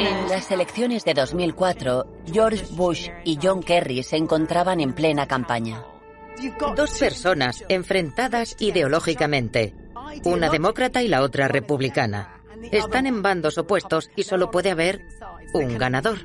En 0.00 0.30
las 0.30 0.50
elecciones 0.50 1.04
de 1.04 1.12
2004, 1.12 2.06
George 2.32 2.64
Bush 2.70 3.10
y 3.22 3.38
John 3.42 3.62
Kerry 3.62 4.02
se 4.02 4.16
encontraban 4.16 4.80
en 4.80 4.94
plena 4.94 5.26
campaña. 5.26 5.84
Dos 6.74 6.98
personas 6.98 7.62
enfrentadas 7.68 8.56
ideológicamente, 8.60 9.74
una 10.24 10.48
demócrata 10.48 11.02
y 11.02 11.08
la 11.08 11.20
otra 11.20 11.48
republicana. 11.48 12.40
Están 12.72 13.06
en 13.06 13.20
bandos 13.20 13.58
opuestos 13.58 14.10
y 14.16 14.22
solo 14.22 14.50
puede 14.50 14.70
haber 14.70 15.02
un 15.52 15.76
ganador. 15.76 16.16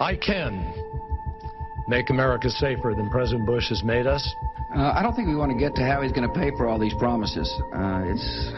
I 0.00 0.16
can 0.16 0.74
make 1.86 2.10
America 2.10 2.50
safer 2.50 2.96
than 2.96 3.08
President 3.10 3.46
Bush 3.46 3.70
has 3.70 3.84
made 3.84 4.08
us. 4.08 4.26
Uh, 4.74 4.92
I 4.92 5.02
don't 5.04 5.14
think 5.14 5.28
we 5.28 5.36
want 5.36 5.52
to 5.52 5.58
get 5.58 5.76
to 5.76 5.84
how 5.84 6.02
he's 6.02 6.12
going 6.12 6.26
to 6.26 6.34
pay 6.34 6.50
for 6.56 6.66
all 6.66 6.80
these 6.80 6.94
promises. 6.98 7.46
Uh, 7.72 8.10
it's 8.10 8.52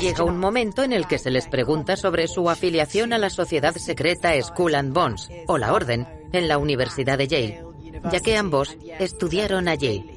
Llega 0.00 0.24
un 0.24 0.38
momento 0.38 0.82
en 0.82 0.92
el 0.92 1.06
que 1.06 1.18
se 1.18 1.30
les 1.30 1.48
pregunta 1.48 1.96
sobre 1.96 2.28
su 2.28 2.50
afiliación 2.50 3.12
a 3.12 3.18
la 3.18 3.30
sociedad 3.30 3.74
secreta 3.74 4.30
Skull 4.42 4.74
and 4.74 4.92
Bones, 4.92 5.30
o 5.46 5.58
la 5.58 5.72
Orden, 5.72 6.06
en 6.32 6.48
la 6.48 6.58
Universidad 6.58 7.16
de 7.16 7.28
Yale, 7.28 7.64
ya 8.12 8.20
que 8.20 8.36
ambos 8.36 8.76
estudiaron 8.98 9.68
allí. 9.68 10.10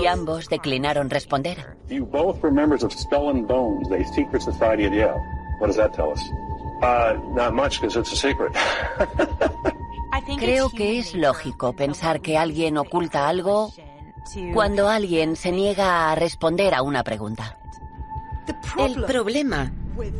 Y 0.00 0.06
ambos 0.06 0.48
declinaron 0.48 1.10
responder. 1.10 1.76
You 1.88 2.06
both 2.06 2.40
were 2.42 2.52
members 2.52 2.84
of 2.84 2.92
Skull 2.92 3.30
and 3.30 3.46
Bones, 3.48 3.90
a 3.90 4.04
secret 4.14 4.42
society 4.42 4.84
at 4.84 4.92
Yale. 4.92 5.20
What 5.58 5.68
does 5.68 5.76
that 5.76 5.92
tell 5.94 6.12
us? 6.12 6.20
Uh, 6.82 7.18
not 7.34 7.52
much, 7.52 7.80
because 7.80 7.98
it's 7.98 8.12
a 8.12 8.16
secret. 8.16 8.52
Creo 10.38 10.70
que 10.70 10.98
es 10.98 11.14
lógico 11.14 11.72
pensar 11.72 12.20
que 12.20 12.36
alguien 12.36 12.76
oculta 12.76 13.28
algo 13.28 13.72
cuando 14.52 14.88
alguien 14.88 15.36
se 15.36 15.52
niega 15.52 16.12
a 16.12 16.14
responder 16.14 16.74
a 16.74 16.82
una 16.82 17.02
pregunta. 17.02 17.58
El 18.78 19.04
problema 19.04 19.72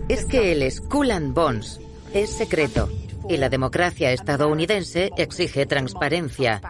es 0.08 0.24
que 0.24 0.52
el 0.52 0.70
Skull 0.70 1.10
and 1.10 1.34
Bones 1.34 1.80
es 2.12 2.30
secreto 2.30 2.88
y 3.28 3.36
la 3.36 3.48
democracia 3.48 4.12
estadounidense 4.12 5.10
exige 5.16 5.66
transparencia. 5.66 6.60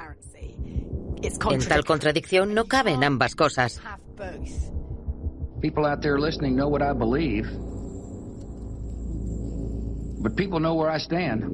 En 1.51 1.61
tal 1.61 1.85
contradicción 1.85 2.55
no 2.55 2.65
caben 2.67 3.05
ambas 3.05 3.35
cosas. 3.35 3.81
people 5.63 5.87
out 5.87 6.03
there 6.03 6.19
listening 6.19 6.57
know 6.57 6.69
what 6.69 6.83
I 6.83 6.93
believe, 6.93 7.47
but 10.21 10.37
people 10.37 10.59
know 10.59 10.75
where 10.75 10.91
I 10.91 10.99
stand. 10.99 11.45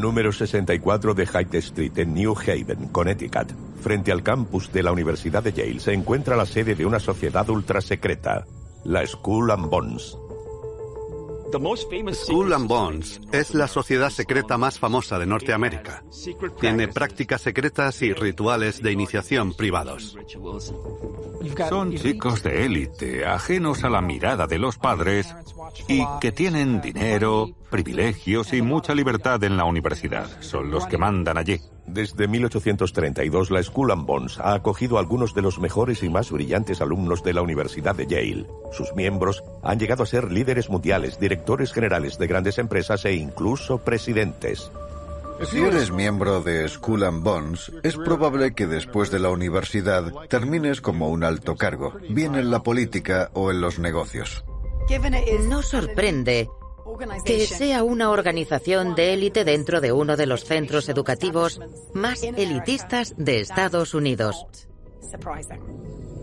Número 0.00 0.32
64 0.32 1.14
de 1.14 1.26
Hyde 1.26 1.58
Street 1.58 1.98
en 1.98 2.14
New 2.14 2.34
Haven, 2.36 2.88
Connecticut. 2.88 3.52
Frente 3.80 4.12
al 4.12 4.22
campus 4.22 4.72
de 4.72 4.82
la 4.82 4.92
Universidad 4.92 5.42
de 5.42 5.52
Yale 5.52 5.80
se 5.80 5.92
encuentra 5.92 6.36
la 6.36 6.46
sede 6.46 6.74
de 6.74 6.86
una 6.86 6.98
sociedad 6.98 7.48
ultrasecreta, 7.48 8.44
la 8.84 9.06
Skull 9.06 9.50
and 9.50 9.70
Bones. 9.70 10.16
Skull 12.12 12.52
and 12.52 12.68
Bones 12.68 13.20
es 13.32 13.54
la 13.54 13.68
sociedad 13.68 14.10
secreta 14.10 14.58
más 14.58 14.78
famosa 14.78 15.18
de 15.18 15.26
Norteamérica. 15.26 16.02
Tiene 16.60 16.88
prácticas 16.88 17.40
secretas 17.40 18.02
y 18.02 18.12
rituales 18.12 18.82
de 18.82 18.92
iniciación 18.92 19.54
privados. 19.54 20.16
Son 21.68 21.94
chicos 21.94 22.42
de 22.42 22.66
élite, 22.66 23.24
ajenos 23.24 23.84
a 23.84 23.90
la 23.90 24.00
mirada 24.00 24.46
de 24.46 24.58
los 24.58 24.76
padres 24.76 25.34
y 25.88 26.04
que 26.20 26.32
tienen 26.32 26.80
dinero, 26.80 27.48
privilegios 27.70 28.52
y 28.52 28.62
mucha 28.62 28.94
libertad 28.94 29.42
en 29.44 29.56
la 29.56 29.64
universidad. 29.64 30.26
Son 30.40 30.70
los 30.70 30.86
que 30.86 30.98
mandan 30.98 31.38
allí. 31.38 31.60
Desde 31.86 32.26
1832, 32.26 33.50
la 33.50 33.62
Skull 33.62 33.92
and 33.92 34.06
Bones 34.06 34.38
ha 34.40 34.54
acogido 34.54 34.96
a 34.96 35.00
algunos 35.00 35.34
de 35.34 35.42
los 35.42 35.58
mejores 35.58 36.02
y 36.02 36.08
más 36.08 36.30
brillantes 36.30 36.80
alumnos 36.80 37.22
de 37.22 37.32
la 37.32 37.42
Universidad 37.42 37.94
de 37.94 38.06
Yale. 38.06 38.46
Sus 38.72 38.92
miembros 38.94 39.44
han 39.62 39.78
llegado 39.78 40.02
a 40.02 40.06
ser 40.06 40.32
líderes 40.32 40.68
mundiales, 40.68 41.20
directores 41.20 41.72
generales 41.72 42.18
de 42.18 42.26
grandes 42.26 42.58
empresas 42.58 43.04
e 43.04 43.14
incluso 43.14 43.78
presidentes. 43.78 44.70
Si 45.44 45.60
eres 45.60 45.92
miembro 45.92 46.40
de 46.40 46.66
Skull 46.66 47.04
and 47.04 47.22
Bones, 47.22 47.70
es 47.82 47.96
probable 47.96 48.54
que 48.54 48.66
después 48.66 49.10
de 49.10 49.18
la 49.18 49.28
universidad 49.28 50.10
termines 50.28 50.80
como 50.80 51.10
un 51.10 51.24
alto 51.24 51.56
cargo, 51.56 51.92
bien 52.08 52.36
en 52.36 52.50
la 52.50 52.62
política 52.62 53.30
o 53.34 53.50
en 53.50 53.60
los 53.60 53.78
negocios. 53.78 54.44
No 55.48 55.62
sorprende 55.62 56.48
que 57.24 57.46
sea 57.46 57.82
una 57.82 58.10
organización 58.10 58.94
de 58.94 59.14
élite 59.14 59.44
dentro 59.44 59.80
de 59.80 59.92
uno 59.92 60.16
de 60.16 60.26
los 60.26 60.44
centros 60.44 60.88
educativos 60.88 61.60
más 61.92 62.22
elitistas 62.22 63.14
de 63.16 63.40
Estados 63.40 63.94
Unidos. 63.94 64.46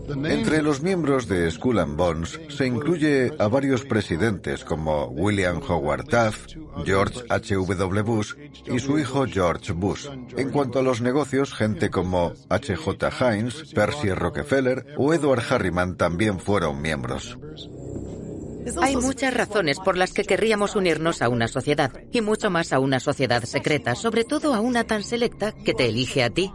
Entre 0.06 0.62
los 0.62 0.82
miembros 0.82 1.28
de 1.28 1.50
Skull 1.50 1.78
and 1.78 1.96
Bones 1.96 2.40
se 2.48 2.66
incluye 2.66 3.32
a 3.38 3.48
varios 3.48 3.84
presidentes 3.84 4.64
como 4.64 5.06
William 5.06 5.60
Howard 5.66 6.04
Taft, 6.04 6.52
George 6.84 7.20
H.W. 7.28 8.02
Bush 8.02 8.34
y 8.66 8.78
su 8.80 8.98
hijo 8.98 9.24
George 9.26 9.72
Bush. 9.72 10.08
En 10.36 10.50
cuanto 10.50 10.78
a 10.78 10.82
los 10.82 11.00
negocios, 11.00 11.54
gente 11.54 11.90
como 11.90 12.32
H.J. 12.50 13.10
Heinz, 13.20 13.72
Percy 13.74 14.10
Rockefeller 14.10 14.94
o 14.98 15.14
Edward 15.14 15.42
Harriman 15.50 15.96
también 15.96 16.38
fueron 16.38 16.82
miembros. 16.82 17.38
Hay 18.80 18.96
muchas 18.96 19.34
razones 19.34 19.78
por 19.78 19.96
las 19.96 20.12
que 20.12 20.24
querríamos 20.24 20.76
unirnos 20.76 21.22
a 21.22 21.28
una 21.28 21.48
sociedad, 21.48 21.92
y 22.12 22.20
mucho 22.20 22.50
más 22.50 22.72
a 22.72 22.78
una 22.78 23.00
sociedad 23.00 23.42
secreta, 23.44 23.94
sobre 23.94 24.24
todo 24.24 24.54
a 24.54 24.60
una 24.60 24.84
tan 24.84 25.02
selecta 25.02 25.52
que 25.52 25.74
te 25.74 25.88
elige 25.88 26.22
a 26.22 26.30
ti. 26.30 26.52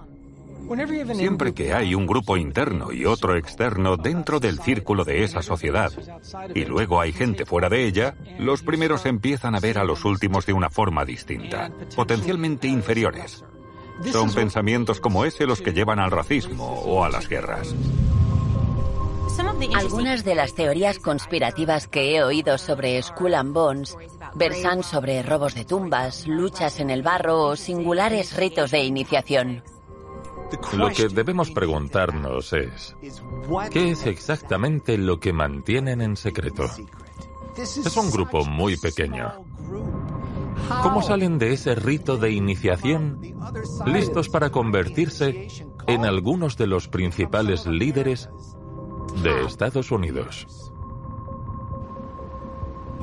Siempre 1.13 1.53
que 1.53 1.73
hay 1.73 1.95
un 1.95 2.05
grupo 2.05 2.37
interno 2.37 2.91
y 2.91 3.05
otro 3.05 3.35
externo 3.35 3.97
dentro 3.97 4.39
del 4.39 4.59
círculo 4.59 5.03
de 5.03 5.23
esa 5.23 5.41
sociedad, 5.41 5.91
y 6.53 6.65
luego 6.65 7.01
hay 7.01 7.11
gente 7.11 7.45
fuera 7.45 7.69
de 7.69 7.85
ella, 7.85 8.15
los 8.37 8.61
primeros 8.61 9.07
empiezan 9.07 9.55
a 9.55 9.59
ver 9.59 9.79
a 9.79 9.83
los 9.83 10.05
últimos 10.05 10.45
de 10.45 10.53
una 10.53 10.69
forma 10.69 11.05
distinta, 11.05 11.71
potencialmente 11.95 12.67
inferiores. 12.67 13.43
Son 14.11 14.31
pensamientos 14.31 14.99
como 14.99 15.25
ese 15.25 15.45
los 15.45 15.61
que 15.61 15.73
llevan 15.73 15.99
al 15.99 16.11
racismo 16.11 16.65
o 16.65 17.03
a 17.03 17.09
las 17.09 17.27
guerras. 17.27 17.73
Algunas 19.75 20.23
de 20.23 20.35
las 20.35 20.53
teorías 20.53 20.99
conspirativas 20.99 21.87
que 21.87 22.15
he 22.15 22.23
oído 22.23 22.57
sobre 22.57 23.01
Skull 23.01 23.35
and 23.35 23.53
Bones 23.53 23.97
versan 24.35 24.83
sobre 24.83 25.21
robos 25.23 25.55
de 25.55 25.65
tumbas, 25.65 26.27
luchas 26.27 26.79
en 26.79 26.89
el 26.89 27.03
barro 27.03 27.41
o 27.43 27.55
singulares 27.55 28.35
ritos 28.35 28.71
de 28.71 28.83
iniciación. 28.83 29.63
Lo 30.73 30.89
que 30.89 31.07
debemos 31.09 31.51
preguntarnos 31.51 32.53
es, 32.53 32.95
¿qué 33.71 33.91
es 33.91 34.05
exactamente 34.05 34.97
lo 34.97 35.19
que 35.19 35.33
mantienen 35.33 36.01
en 36.01 36.17
secreto? 36.17 36.65
Es 37.55 37.97
un 37.97 38.09
grupo 38.11 38.45
muy 38.45 38.77
pequeño. 38.77 39.45
¿Cómo 40.81 41.01
salen 41.01 41.37
de 41.37 41.53
ese 41.53 41.75
rito 41.75 42.17
de 42.17 42.31
iniciación 42.31 43.19
listos 43.85 44.29
para 44.29 44.49
convertirse 44.49 45.47
en 45.87 46.05
algunos 46.05 46.57
de 46.57 46.67
los 46.67 46.87
principales 46.87 47.65
líderes 47.65 48.29
de 49.15 49.45
Estados 49.45 49.91
Unidos? 49.91 50.71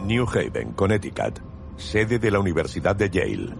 New 0.04 0.26
Haven, 0.26 0.72
Connecticut, 0.72 1.40
sede 1.76 2.18
de 2.18 2.30
la 2.30 2.38
Universidad 2.38 2.96
de 2.96 3.10
Yale. 3.10 3.54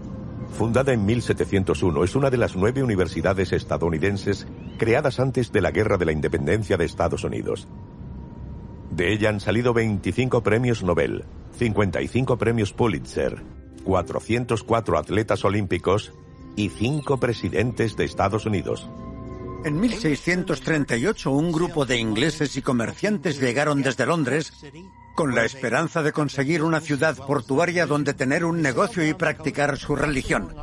Fundada 0.51 0.93
en 0.93 1.05
1701, 1.05 2.03
es 2.03 2.15
una 2.15 2.29
de 2.29 2.37
las 2.37 2.55
nueve 2.55 2.81
universidades 2.81 3.51
estadounidenses 3.51 4.47
creadas 4.77 5.19
antes 5.19 5.51
de 5.51 5.61
la 5.61 5.71
Guerra 5.71 5.97
de 5.97 6.05
la 6.05 6.11
Independencia 6.13 6.77
de 6.77 6.85
Estados 6.85 7.23
Unidos. 7.23 7.67
De 8.91 9.13
ella 9.13 9.29
han 9.29 9.39
salido 9.39 9.73
25 9.73 10.41
premios 10.41 10.83
Nobel, 10.83 11.25
55 11.57 12.37
premios 12.37 12.73
Pulitzer, 12.73 13.43
404 13.83 14.97
atletas 14.97 15.45
olímpicos 15.45 16.13
y 16.55 16.69
5 16.69 17.19
presidentes 17.19 17.95
de 17.97 18.05
Estados 18.05 18.45
Unidos. 18.45 18.89
En 19.63 19.79
1638 19.79 21.31
un 21.31 21.51
grupo 21.51 21.85
de 21.85 21.97
ingleses 21.97 22.55
y 22.55 22.61
comerciantes 22.61 23.39
llegaron 23.39 23.81
desde 23.81 24.05
Londres 24.05 24.53
con 25.15 25.33
la 25.33 25.45
esperanza 25.45 26.03
de 26.03 26.11
conseguir 26.11 26.63
una 26.63 26.79
ciudad 26.79 27.17
portuaria 27.17 27.85
donde 27.85 28.13
tener 28.13 28.45
un 28.45 28.61
negocio 28.61 29.05
y 29.05 29.13
practicar 29.13 29.77
su 29.77 29.95
religión. 29.95 30.55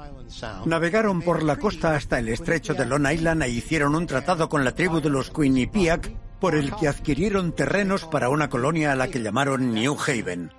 Navegaron 0.65 1.23
por 1.23 1.43
la 1.43 1.57
costa 1.57 1.95
hasta 1.95 2.19
el 2.19 2.29
estrecho 2.29 2.75
de 2.75 2.87
Long 2.87 3.11
Island 3.11 3.43
e 3.43 3.51
hicieron 3.51 3.95
un 3.95 4.07
tratado 4.07 4.49
con 4.49 4.65
la 4.65 4.75
tribu 4.75 5.01
de 5.01 5.11
los 5.11 5.31
Quinnipiac 5.31 6.11
por 6.41 6.55
el 6.55 6.75
que 6.77 6.89
adquirieron 6.89 7.53
terrenos 7.53 8.05
para 8.05 8.29
una 8.29 8.49
colonia 8.49 8.93
a 8.93 8.97
la 8.97 9.09
que 9.09 9.21
llamaron 9.21 9.75
New 9.75 9.97
Haven. 10.07 10.51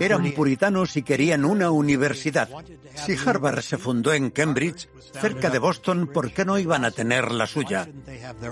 Eran 0.00 0.32
puritanos 0.32 0.96
y 0.96 1.02
querían 1.02 1.44
una 1.44 1.70
universidad. 1.70 2.48
Si 2.94 3.16
Harvard 3.24 3.62
se 3.62 3.78
fundó 3.78 4.12
en 4.12 4.30
Cambridge, 4.30 4.88
cerca 5.12 5.50
de 5.50 5.58
Boston, 5.58 6.08
¿por 6.12 6.32
qué 6.32 6.44
no 6.44 6.58
iban 6.58 6.84
a 6.84 6.90
tener 6.90 7.30
la 7.32 7.46
suya? 7.46 7.88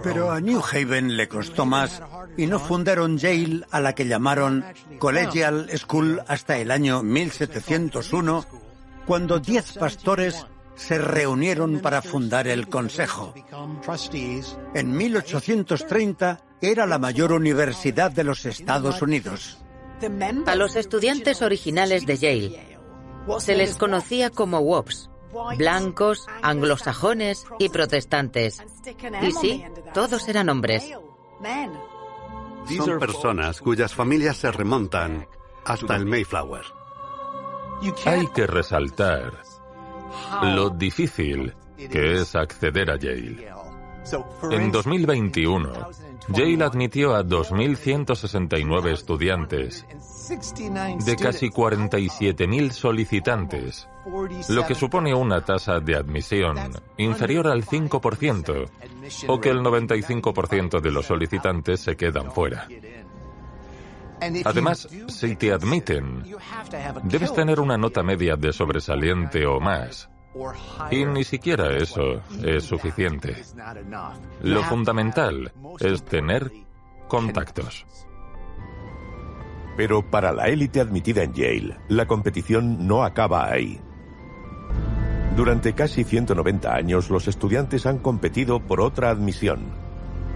Pero 0.02 0.30
a 0.30 0.40
New 0.40 0.60
Haven 0.60 1.16
le 1.16 1.28
costó 1.28 1.66
más 1.66 2.02
y 2.36 2.46
no 2.46 2.58
fundaron 2.58 3.18
Yale 3.18 3.64
a 3.70 3.80
la 3.80 3.94
que 3.94 4.06
llamaron 4.06 4.64
Collegial 4.98 5.68
School 5.76 6.22
hasta 6.28 6.58
el 6.58 6.70
año 6.70 7.02
1701, 7.02 8.44
cuando 9.06 9.40
diez 9.40 9.72
pastores 9.72 10.46
se 10.76 10.98
reunieron 10.98 11.80
para 11.80 12.02
fundar 12.02 12.46
el 12.46 12.68
Consejo. 12.68 13.34
En 14.74 14.96
1830 14.96 16.40
era 16.60 16.86
la 16.86 16.98
mayor 16.98 17.32
universidad 17.32 18.10
de 18.10 18.24
los 18.24 18.46
Estados 18.46 19.02
Unidos. 19.02 19.58
A 20.46 20.54
los 20.54 20.76
estudiantes 20.76 21.42
originales 21.42 22.06
de 22.06 22.16
Yale 22.16 22.78
se 23.38 23.54
les 23.54 23.76
conocía 23.76 24.30
como 24.30 24.60
WOPs, 24.60 25.10
blancos, 25.56 26.26
anglosajones 26.42 27.46
y 27.58 27.68
protestantes. 27.68 28.62
Y 29.22 29.32
sí, 29.32 29.64
todos 29.94 30.28
eran 30.28 30.48
hombres. 30.48 30.90
Son 32.76 32.98
personas 32.98 33.60
cuyas 33.60 33.94
familias 33.94 34.36
se 34.36 34.50
remontan 34.50 35.26
hasta 35.64 35.96
el 35.96 36.06
Mayflower. 36.06 36.64
Hay 38.06 38.26
que 38.28 38.46
resaltar 38.46 39.42
lo 40.42 40.70
difícil 40.70 41.54
que 41.76 42.20
es 42.20 42.34
acceder 42.34 42.90
a 42.90 42.96
Yale. 42.96 43.48
En 44.50 44.72
2021, 44.72 45.72
Yale 46.32 46.64
admitió 46.64 47.14
a 47.14 47.24
2.169 47.24 48.92
estudiantes 48.92 49.86
de 51.04 51.16
casi 51.16 51.48
47.000 51.48 52.70
solicitantes, 52.70 53.88
lo 54.48 54.66
que 54.66 54.74
supone 54.74 55.12
una 55.12 55.44
tasa 55.44 55.80
de 55.80 55.96
admisión 55.96 56.56
inferior 56.98 57.48
al 57.48 57.64
5%, 57.64 58.68
o 59.26 59.40
que 59.40 59.50
el 59.50 59.58
95% 59.60 60.80
de 60.80 60.90
los 60.90 61.06
solicitantes 61.06 61.80
se 61.80 61.96
quedan 61.96 62.30
fuera. 62.30 62.68
Además, 64.44 64.88
si 65.08 65.36
te 65.36 65.52
admiten, 65.52 66.24
debes 67.04 67.32
tener 67.32 67.58
una 67.58 67.76
nota 67.76 68.02
media 68.02 68.36
de 68.36 68.52
sobresaliente 68.52 69.46
o 69.46 69.58
más. 69.60 70.08
Y 70.90 71.04
ni 71.04 71.24
siquiera 71.24 71.76
eso 71.76 72.22
es 72.42 72.64
suficiente. 72.64 73.42
Lo 74.42 74.62
fundamental 74.64 75.52
es 75.80 76.04
tener 76.04 76.52
contactos. 77.08 77.84
Pero 79.76 80.08
para 80.08 80.32
la 80.32 80.46
élite 80.46 80.80
admitida 80.80 81.22
en 81.22 81.32
Yale, 81.32 81.76
la 81.88 82.06
competición 82.06 82.86
no 82.86 83.02
acaba 83.02 83.50
ahí. 83.50 83.80
Durante 85.36 85.72
casi 85.72 86.04
190 86.04 86.74
años, 86.74 87.08
los 87.08 87.26
estudiantes 87.28 87.86
han 87.86 87.98
competido 87.98 88.60
por 88.60 88.80
otra 88.80 89.10
admisión, 89.10 89.60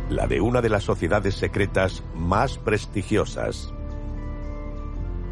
la 0.09 0.27
de 0.27 0.41
una 0.41 0.63
de 0.63 0.71
las 0.71 0.85
sociedades 0.85 1.35
secretas 1.35 2.03
más 2.15 2.59
prestigiosas. 2.59 3.75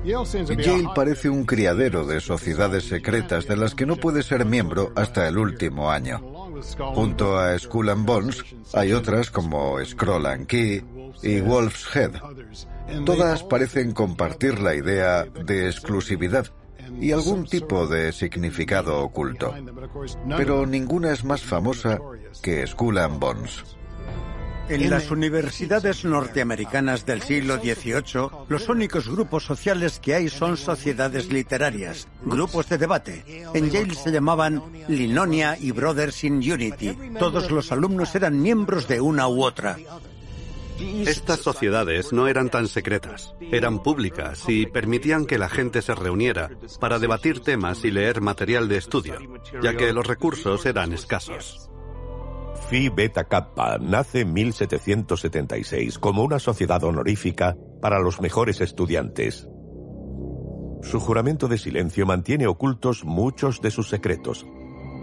Yale 0.04 0.88
parece 0.94 1.28
un 1.28 1.44
criadero 1.44 2.04
de 2.04 2.20
sociedades 2.20 2.84
secretas 2.84 3.46
de 3.46 3.56
las 3.56 3.75
que 3.75 3.87
no 3.87 3.96
puede 3.96 4.22
ser 4.22 4.44
miembro 4.44 4.93
hasta 4.96 5.28
el 5.28 5.38
último 5.38 5.90
año. 5.90 6.20
Junto 6.94 7.38
a 7.38 7.58
Skull 7.58 7.90
and 7.90 8.06
Bones 8.06 8.44
hay 8.72 8.93
otras 8.93 9.31
como 9.31 9.82
Scroll 9.84 10.26
and 10.26 10.46
Key 10.46 10.82
y 11.22 11.40
Wolf's 11.40 11.94
Head. 11.94 12.12
Todas 13.04 13.43
parecen 13.44 13.93
compartir 13.93 14.60
la 14.60 14.75
idea 14.75 15.25
de 15.25 15.69
exclusividad 15.69 16.46
y 17.00 17.12
algún 17.12 17.46
tipo 17.46 17.87
de 17.87 18.12
significado 18.12 19.00
oculto. 19.02 19.55
Pero 20.37 20.66
ninguna 20.66 21.12
es 21.12 21.25
más 21.25 21.43
famosa 21.43 21.98
que 22.43 22.66
Skull 22.66 22.98
and 22.98 23.19
Bones. 23.19 23.64
En 24.69 24.91
las 24.91 25.11
universidades 25.11 26.05
norteamericanas 26.05 27.05
del 27.05 27.23
siglo 27.23 27.56
XVIII, 27.56 28.29
los 28.49 28.69
únicos 28.69 29.09
grupos 29.09 29.44
sociales 29.44 29.99
que 29.99 30.14
hay 30.14 30.29
son 30.29 30.56
sociedades 30.56 31.31
literarias, 31.31 32.09
grupos 32.25 32.69
de 32.69 32.79
debate. 32.79 33.44
En 33.55 33.70
Yale 33.70 33.94
se 33.94 34.11
llamaban 34.11 34.62
Linonia 34.88 35.59
y 35.59 35.73
Brothers 35.73 36.25
in 36.25 36.35
Unity. 36.35 36.97
Todos 37.19 37.50
los 37.50 37.73
alumnos 37.73 38.14
eran 38.14 38.41
miembros 38.41 38.88
de 38.88 39.00
una 39.00 39.29
u 39.29 39.43
otra. 39.44 39.76
Estas 40.79 41.41
sociedades 41.41 42.12
no 42.12 42.29
eran 42.29 42.49
tan 42.49 42.67
secretas, 42.67 43.35
eran 43.41 43.82
públicas 43.82 44.44
y 44.49 44.67
permitían 44.67 45.26
que 45.26 45.38
la 45.38 45.49
gente 45.49 45.82
se 45.82 45.94
reuniera 45.94 46.50
para 46.81 46.99
debatir 46.99 47.41
temas 47.41 47.85
y 47.85 47.91
leer 47.91 48.20
material 48.20 48.69
de 48.69 48.79
estudio, 48.79 49.19
ya 49.62 49.76
que 49.76 49.93
los 49.93 50.06
recursos 50.06 50.67
eran 50.67 50.93
escasos. 50.93 51.70
Phi 52.69 52.88
Beta 52.88 53.24
Kappa 53.24 53.78
nace 53.78 54.20
en 54.20 54.32
1776 54.32 55.98
como 55.98 56.22
una 56.22 56.38
sociedad 56.38 56.82
honorífica 56.84 57.56
para 57.81 57.98
los 57.98 58.20
mejores 58.20 58.60
estudiantes. 58.60 59.48
Su 60.82 60.98
juramento 60.98 61.48
de 61.48 61.58
silencio 61.58 62.06
mantiene 62.06 62.46
ocultos 62.46 63.04
muchos 63.04 63.60
de 63.60 63.70
sus 63.70 63.88
secretos. 63.88 64.46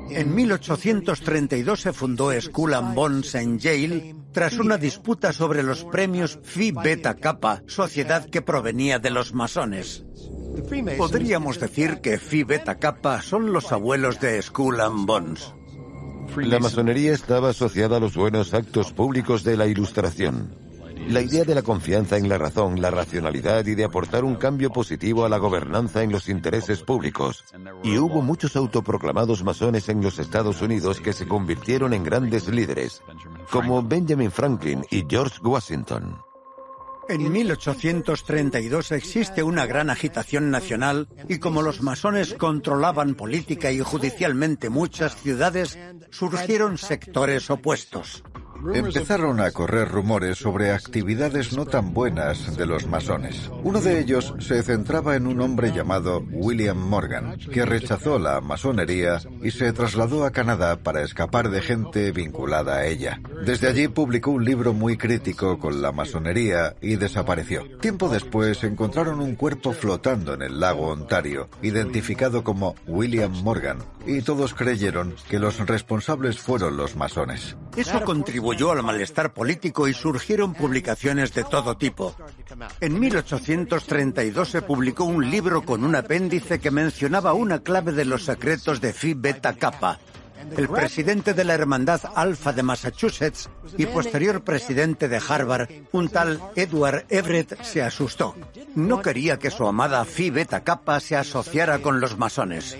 En 0.09 0.33
1832 0.33 1.81
se 1.81 1.93
fundó 1.93 2.31
Skull 2.41 2.73
and 2.73 2.95
Bones 2.95 3.35
en 3.35 3.59
Yale 3.59 4.15
tras 4.31 4.57
una 4.57 4.77
disputa 4.77 5.31
sobre 5.31 5.61
los 5.61 5.83
premios 5.85 6.39
Phi 6.43 6.71
Beta 6.71 7.15
Kappa, 7.15 7.61
sociedad 7.67 8.25
que 8.25 8.41
provenía 8.41 8.99
de 8.99 9.11
los 9.11 9.33
masones. 9.33 10.05
Podríamos 10.97 11.59
decir 11.59 12.01
que 12.01 12.17
Phi 12.17 12.43
Beta 12.43 12.79
Kappa 12.79 13.21
son 13.21 13.53
los 13.53 13.71
abuelos 13.71 14.19
de 14.19 14.41
Skull 14.41 14.81
and 14.81 15.05
Bones. 15.05 15.53
La 16.37 16.59
masonería 16.59 17.13
estaba 17.13 17.49
asociada 17.49 17.97
a 17.97 17.99
los 17.99 18.15
buenos 18.15 18.53
actos 18.53 18.91
públicos 18.93 19.43
de 19.43 19.57
la 19.57 19.67
Ilustración. 19.67 20.49
La 21.07 21.21
idea 21.21 21.43
de 21.43 21.55
la 21.55 21.61
confianza 21.61 22.17
en 22.17 22.29
la 22.29 22.37
razón, 22.37 22.81
la 22.81 22.91
racionalidad 22.91 23.65
y 23.65 23.73
de 23.73 23.83
aportar 23.83 24.23
un 24.23 24.35
cambio 24.35 24.69
positivo 24.69 25.25
a 25.25 25.29
la 25.29 25.37
gobernanza 25.37 26.03
en 26.03 26.11
los 26.11 26.29
intereses 26.29 26.83
públicos. 26.83 27.45
Y 27.83 27.97
hubo 27.97 28.21
muchos 28.21 28.55
autoproclamados 28.55 29.43
masones 29.43 29.89
en 29.89 30.01
los 30.03 30.19
Estados 30.19 30.61
Unidos 30.61 30.99
que 30.99 31.13
se 31.13 31.27
convirtieron 31.27 31.93
en 31.93 32.03
grandes 32.03 32.47
líderes, 32.47 33.01
como 33.49 33.81
Benjamin 33.81 34.31
Franklin 34.31 34.85
y 34.91 35.05
George 35.09 35.39
Washington. 35.41 36.28
En 37.09 37.31
1832 37.31 38.91
existe 38.91 39.41
una 39.41 39.65
gran 39.65 39.89
agitación 39.89 40.51
nacional 40.51 41.07
y 41.27 41.39
como 41.39 41.63
los 41.63 41.81
masones 41.81 42.35
controlaban 42.35 43.15
política 43.15 43.71
y 43.71 43.79
judicialmente 43.79 44.69
muchas 44.69 45.15
ciudades, 45.15 45.79
surgieron 46.11 46.77
sectores 46.77 47.49
opuestos. 47.49 48.23
Empezaron 48.73 49.39
a 49.39 49.51
correr 49.51 49.87
rumores 49.87 50.37
sobre 50.37 50.71
actividades 50.71 51.53
no 51.55 51.65
tan 51.65 51.93
buenas 51.93 52.57
de 52.57 52.65
los 52.65 52.87
masones. 52.87 53.49
Uno 53.63 53.79
de 53.79 54.01
ellos 54.01 54.33
se 54.39 54.61
centraba 54.63 55.15
en 55.15 55.27
un 55.27 55.39
hombre 55.39 55.71
llamado 55.71 56.21
William 56.31 56.77
Morgan, 56.77 57.37
que 57.37 57.65
rechazó 57.65 58.19
la 58.19 58.41
masonería 58.41 59.21
y 59.41 59.51
se 59.51 59.71
trasladó 59.71 60.25
a 60.25 60.31
Canadá 60.31 60.75
para 60.75 61.03
escapar 61.03 61.49
de 61.49 61.61
gente 61.61 62.11
vinculada 62.11 62.75
a 62.75 62.85
ella. 62.85 63.21
Desde 63.45 63.69
allí 63.69 63.87
publicó 63.87 64.31
un 64.31 64.43
libro 64.43 64.73
muy 64.73 64.97
crítico 64.97 65.57
con 65.57 65.81
la 65.81 65.93
masonería 65.93 66.75
y 66.81 66.97
desapareció. 66.97 67.63
Tiempo 67.79 68.09
después 68.09 68.63
encontraron 68.65 69.21
un 69.21 69.35
cuerpo 69.35 69.71
flotando 69.71 70.33
en 70.33 70.41
el 70.41 70.59
lago 70.59 70.87
Ontario, 70.87 71.47
identificado 71.61 72.43
como 72.43 72.75
William 72.87 73.31
Morgan, 73.41 73.77
y 74.05 74.21
todos 74.21 74.53
creyeron 74.53 75.15
que 75.29 75.39
los 75.39 75.65
responsables 75.65 76.39
fueron 76.39 76.75
los 76.75 76.95
masones. 76.95 77.55
Eso 77.77 78.01
contribuyó 78.03 78.48
al 78.49 78.83
malestar 78.83 79.31
político 79.31 79.87
y 79.87 79.93
surgieron 79.93 80.53
publicaciones 80.53 81.33
de 81.33 81.43
todo 81.43 81.77
tipo. 81.77 82.15
En 82.81 82.99
1832 82.99 84.49
se 84.49 84.61
publicó 84.63 85.03
un 85.03 85.29
libro 85.29 85.61
con 85.61 85.83
un 85.83 85.95
apéndice 85.95 86.59
que 86.59 86.71
mencionaba 86.71 87.33
una 87.33 87.59
clave 87.59 87.91
de 87.91 88.05
los 88.05 88.25
secretos 88.25 88.81
de 88.81 88.91
Phi 88.91 89.13
Beta 89.13 89.53
Kappa. 89.53 89.99
El 90.57 90.67
presidente 90.67 91.35
de 91.35 91.43
la 91.43 91.53
Hermandad 91.53 92.01
Alfa 92.15 92.51
de 92.51 92.63
Massachusetts 92.63 93.49
y 93.77 93.85
posterior 93.85 94.41
presidente 94.41 95.07
de 95.07 95.21
Harvard, 95.25 95.69
un 95.91 96.09
tal 96.09 96.41
Edward 96.55 97.05
Everett, 97.09 97.61
se 97.61 97.83
asustó. 97.83 98.35
No 98.73 99.01
quería 99.01 99.37
que 99.37 99.51
su 99.51 99.67
amada 99.67 100.03
Phi 100.05 100.31
Beta 100.31 100.63
Kappa 100.63 100.99
se 100.99 101.15
asociara 101.15 101.79
con 101.79 101.99
los 101.99 102.17
masones 102.17 102.77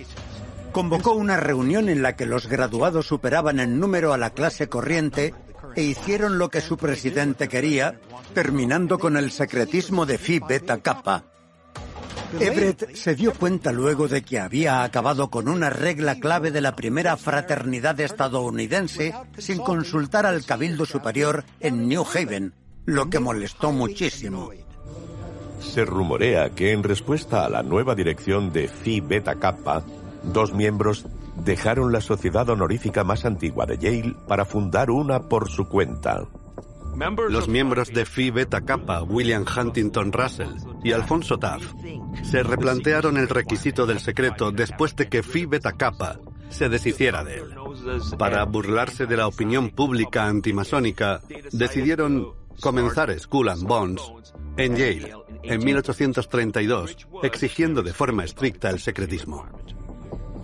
convocó 0.71 1.13
una 1.13 1.35
reunión 1.35 1.89
en 1.89 2.03
la 2.03 2.15
que 2.15 2.27
los 2.27 2.47
graduados 2.47 3.07
superaban 3.07 3.59
en 3.59 3.79
número 3.79 4.13
a 4.13 4.19
la 4.19 4.29
clase 4.29 4.69
corriente 4.69 5.33
e 5.75 5.83
hicieron 5.83 6.37
lo 6.37 6.49
que 6.49 6.61
su 6.61 6.77
presidente 6.77 7.47
quería, 7.47 7.99
terminando 8.33 8.99
con 8.99 9.17
el 9.17 9.31
secretismo 9.31 10.05
de 10.05 10.17
Phi 10.17 10.39
Beta 10.39 10.79
Kappa. 10.79 11.23
Everett 12.39 12.95
se 12.95 13.15
dio 13.15 13.33
cuenta 13.33 13.71
luego 13.71 14.07
de 14.07 14.21
que 14.21 14.39
había 14.39 14.83
acabado 14.83 15.29
con 15.29 15.47
una 15.47 15.69
regla 15.69 16.19
clave 16.19 16.51
de 16.51 16.61
la 16.61 16.75
primera 16.75 17.17
fraternidad 17.17 17.99
estadounidense 17.99 19.13
sin 19.37 19.57
consultar 19.59 20.27
al 20.27 20.45
Cabildo 20.45 20.85
Superior 20.85 21.43
en 21.59 21.87
New 21.87 22.05
Haven, 22.05 22.53
lo 22.85 23.09
que 23.09 23.19
molestó 23.19 23.71
muchísimo. 23.71 24.51
Se 25.59 25.85
rumorea 25.85 26.51
que 26.51 26.71
en 26.71 26.83
respuesta 26.83 27.45
a 27.45 27.49
la 27.49 27.63
nueva 27.63 27.95
dirección 27.95 28.53
de 28.53 28.67
Phi 28.67 29.01
Beta 29.01 29.35
Kappa, 29.35 29.83
Dos 30.23 30.53
miembros 30.53 31.05
dejaron 31.43 31.91
la 31.91 32.01
sociedad 32.01 32.49
honorífica 32.49 33.03
más 33.03 33.25
antigua 33.25 33.65
de 33.65 33.77
Yale 33.77 34.15
para 34.27 34.45
fundar 34.45 34.91
una 34.91 35.21
por 35.21 35.49
su 35.49 35.67
cuenta. 35.67 36.27
Los 37.29 37.47
miembros 37.47 37.89
de 37.89 38.05
Phi 38.05 38.29
Beta 38.29 38.61
Kappa, 38.61 39.03
William 39.03 39.45
Huntington 39.45 40.11
Russell 40.11 40.49
y 40.83 40.91
Alfonso 40.91 41.37
Taft, 41.37 41.73
se 42.23 42.43
replantearon 42.43 43.17
el 43.17 43.29
requisito 43.29 43.85
del 43.85 43.99
secreto 43.99 44.51
después 44.51 44.95
de 44.95 45.07
que 45.07 45.23
Phi 45.23 45.45
Beta 45.45 45.73
Kappa 45.73 46.19
se 46.49 46.67
deshiciera 46.67 47.23
de 47.23 47.37
él. 47.37 47.55
Para 48.17 48.43
burlarse 48.45 49.05
de 49.05 49.15
la 49.15 49.27
opinión 49.27 49.69
pública 49.69 50.25
antimasónica, 50.25 51.21
decidieron 51.51 52.33
comenzar 52.59 53.17
Skull 53.17 53.49
and 53.49 53.63
Bones 53.63 54.01
en 54.57 54.75
Yale 54.75 55.13
en 55.43 55.63
1832, 55.63 57.07
exigiendo 57.23 57.81
de 57.81 57.93
forma 57.93 58.25
estricta 58.25 58.69
el 58.69 58.79
secretismo. 58.79 59.45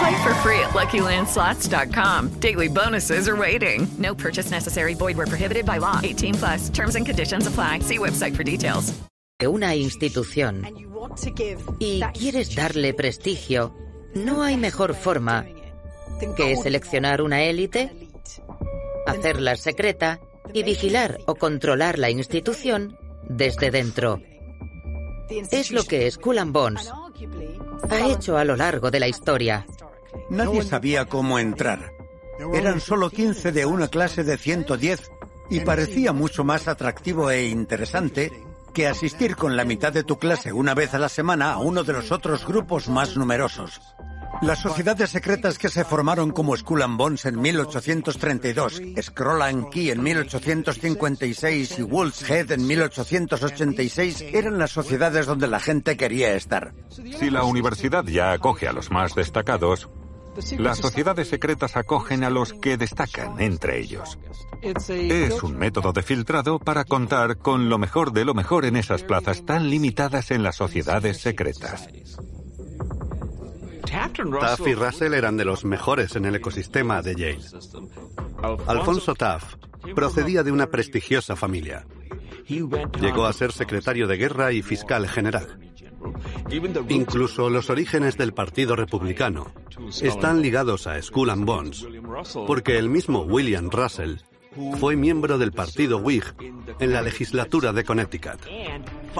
Play 0.00 0.22
for 0.22 0.34
free 0.42 0.60
at 0.60 0.70
LuckyLandSlots.com. 0.70 2.40
Daily 2.40 2.68
bonuses 2.68 3.28
are 3.28 3.36
waiting. 3.36 3.86
No 3.98 4.14
purchase 4.14 4.50
necessary. 4.50 4.94
Void 4.94 5.16
were 5.16 5.26
prohibited 5.26 5.66
by 5.66 5.78
law. 5.78 6.00
18 6.02 6.34
plus. 6.34 6.68
Terms 6.70 6.96
and 6.96 7.04
conditions 7.04 7.46
apply. 7.46 7.80
See 7.80 7.98
website 7.98 8.34
for 8.34 8.42
details. 8.44 8.94
una 9.46 9.74
institución 9.74 10.66
y 11.78 12.00
quieres 12.12 12.54
darle 12.54 12.94
prestigio, 12.94 13.74
no 14.14 14.42
hay 14.42 14.56
mejor 14.56 14.94
forma 14.94 15.46
que 16.36 16.56
seleccionar 16.56 17.22
una 17.22 17.42
élite, 17.42 17.90
hacerla 19.06 19.56
secreta 19.56 20.20
y 20.52 20.62
vigilar 20.62 21.18
o 21.26 21.36
controlar 21.36 21.98
la 21.98 22.10
institución 22.10 22.98
desde 23.28 23.70
dentro. 23.70 24.20
Es 25.50 25.70
lo 25.70 25.84
que 25.84 26.10
Skull 26.10 26.38
and 26.38 26.52
Bones 26.52 26.92
ha 27.88 28.08
hecho 28.08 28.36
a 28.36 28.44
lo 28.44 28.56
largo 28.56 28.90
de 28.90 29.00
la 29.00 29.08
historia. 29.08 29.66
Nadie 30.28 30.62
sabía 30.62 31.06
cómo 31.06 31.38
entrar. 31.38 31.92
Eran 32.54 32.80
solo 32.80 33.10
15 33.10 33.52
de 33.52 33.66
una 33.66 33.88
clase 33.88 34.24
de 34.24 34.38
110 34.38 35.10
y 35.50 35.60
parecía 35.60 36.12
mucho 36.12 36.44
más 36.44 36.68
atractivo 36.68 37.30
e 37.30 37.46
interesante 37.48 38.32
que 38.72 38.86
asistir 38.86 39.36
con 39.36 39.56
la 39.56 39.64
mitad 39.64 39.92
de 39.92 40.04
tu 40.04 40.18
clase 40.18 40.52
una 40.52 40.74
vez 40.74 40.94
a 40.94 40.98
la 40.98 41.08
semana 41.08 41.52
a 41.52 41.58
uno 41.58 41.82
de 41.82 41.92
los 41.92 42.12
otros 42.12 42.46
grupos 42.46 42.88
más 42.88 43.16
numerosos. 43.16 43.80
Las 44.42 44.60
sociedades 44.60 45.10
secretas 45.10 45.58
que 45.58 45.68
se 45.68 45.84
formaron 45.84 46.30
como 46.30 46.56
Skull 46.56 46.80
and 46.80 46.96
Bones 46.96 47.26
en 47.26 47.38
1832, 47.38 48.80
Scroll 49.02 49.42
and 49.42 49.68
Key 49.68 49.90
en 49.90 50.02
1856 50.02 51.78
y 51.78 51.82
Wolf's 51.82 52.30
Head 52.30 52.52
en 52.52 52.66
1886 52.66 54.22
eran 54.32 54.56
las 54.56 54.70
sociedades 54.70 55.26
donde 55.26 55.46
la 55.46 55.60
gente 55.60 55.98
quería 55.98 56.34
estar. 56.34 56.72
Si 56.88 57.28
la 57.28 57.44
universidad 57.44 58.04
ya 58.04 58.32
acoge 58.32 58.66
a 58.66 58.72
los 58.72 58.90
más 58.90 59.14
destacados, 59.14 59.90
las 60.58 60.78
sociedades 60.78 61.28
secretas 61.28 61.76
acogen 61.76 62.24
a 62.24 62.30
los 62.30 62.52
que 62.52 62.76
destacan 62.76 63.40
entre 63.40 63.80
ellos. 63.80 64.18
Es 64.62 65.42
un 65.42 65.56
método 65.56 65.92
de 65.92 66.02
filtrado 66.02 66.58
para 66.58 66.84
contar 66.84 67.38
con 67.38 67.68
lo 67.68 67.78
mejor 67.78 68.12
de 68.12 68.24
lo 68.24 68.34
mejor 68.34 68.64
en 68.64 68.76
esas 68.76 69.02
plazas 69.02 69.44
tan 69.44 69.70
limitadas 69.70 70.30
en 70.30 70.42
las 70.42 70.56
sociedades 70.56 71.18
secretas. 71.18 71.88
Taft 74.40 74.66
y 74.66 74.74
Russell 74.74 75.14
eran 75.14 75.36
de 75.36 75.44
los 75.44 75.64
mejores 75.64 76.14
en 76.14 76.24
el 76.24 76.36
ecosistema 76.36 77.02
de 77.02 77.14
Yale. 77.14 77.40
Alfonso 78.66 79.14
Taft 79.14 79.56
procedía 79.94 80.42
de 80.42 80.52
una 80.52 80.68
prestigiosa 80.68 81.36
familia. 81.36 81.86
Llegó 82.46 83.26
a 83.26 83.32
ser 83.32 83.52
secretario 83.52 84.06
de 84.06 84.16
guerra 84.16 84.52
y 84.52 84.62
fiscal 84.62 85.08
general. 85.08 85.69
Incluso 86.88 87.50
los 87.50 87.70
orígenes 87.70 88.16
del 88.16 88.32
Partido 88.32 88.76
Republicano 88.76 89.52
están 90.02 90.42
ligados 90.42 90.86
a 90.86 91.00
Skull 91.00 91.30
and 91.30 91.44
Bones, 91.44 91.86
porque 92.46 92.78
el 92.78 92.88
mismo 92.88 93.22
William 93.22 93.70
Russell 93.70 94.16
fue 94.78 94.96
miembro 94.96 95.38
del 95.38 95.52
partido 95.52 95.98
Whig 95.98 96.24
en 96.78 96.92
la 96.92 97.02
legislatura 97.02 97.72
de 97.72 97.84
Connecticut. 97.84 98.40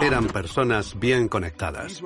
Eran 0.01 0.27
personas 0.27 0.99
bien 0.99 1.29
conectadas, 1.29 2.03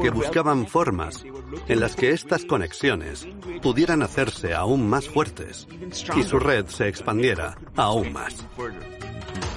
que 0.00 0.10
buscaban 0.10 0.66
formas 0.66 1.24
en 1.68 1.80
las 1.80 1.94
que 1.94 2.10
estas 2.10 2.44
conexiones 2.44 3.28
pudieran 3.62 4.02
hacerse 4.02 4.54
aún 4.54 4.88
más 4.88 5.08
fuertes 5.08 5.68
y 6.16 6.22
su 6.22 6.38
red 6.38 6.66
se 6.66 6.88
expandiera 6.88 7.58
aún 7.76 8.12
más. 8.12 8.46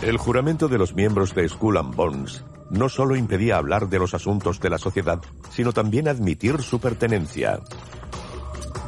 El 0.02 0.18
juramento 0.18 0.68
de 0.68 0.78
los 0.78 0.94
miembros 0.94 1.34
de 1.34 1.48
Skull 1.48 1.78
and 1.78 1.96
Bones 1.96 2.44
no 2.70 2.90
solo 2.90 3.16
impedía 3.16 3.58
hablar 3.58 3.90
de 3.90 4.00
los 4.00 4.14
asuntos 4.14 4.60
de 4.60 4.70
la 4.70 4.78
sociedad, 4.78 5.20
sino 5.52 5.74
también 5.74 6.08
admitir 6.08 6.62
su 6.62 6.80
pertenencia. 6.80 7.60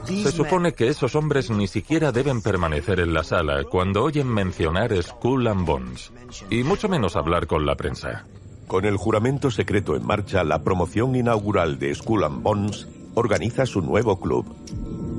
Se 0.06 0.32
supone 0.32 0.74
que 0.74 0.88
esos 0.88 1.16
hombres 1.16 1.52
ni 1.52 1.68
siquiera 1.68 2.12
deben 2.12 2.42
permanecer 2.42 3.00
en 3.00 3.14
la 3.14 3.24
sala 3.24 3.64
cuando 3.64 4.04
oyen 4.04 4.28
mencionar 4.28 4.92
Skull 5.02 5.48
and 5.48 5.66
Bones, 5.68 6.12
y 6.50 6.64
mucho 6.64 6.90
menos 6.90 7.16
hablar 7.16 7.46
con 7.46 7.66
la 7.66 7.76
prensa. 7.76 8.26
Con 8.66 8.86
el 8.86 8.98
juramento 8.98 9.52
secreto 9.52 9.96
en 9.96 10.06
marcha, 10.06 10.44
la 10.44 10.64
promoción 10.64 11.16
inaugural 11.16 11.78
de 11.78 11.94
Skull 11.94 12.24
and 12.24 12.42
Bones 12.42 12.88
organiza 13.14 13.66
su 13.66 13.82
nuevo 13.82 14.20
club. 14.20 14.46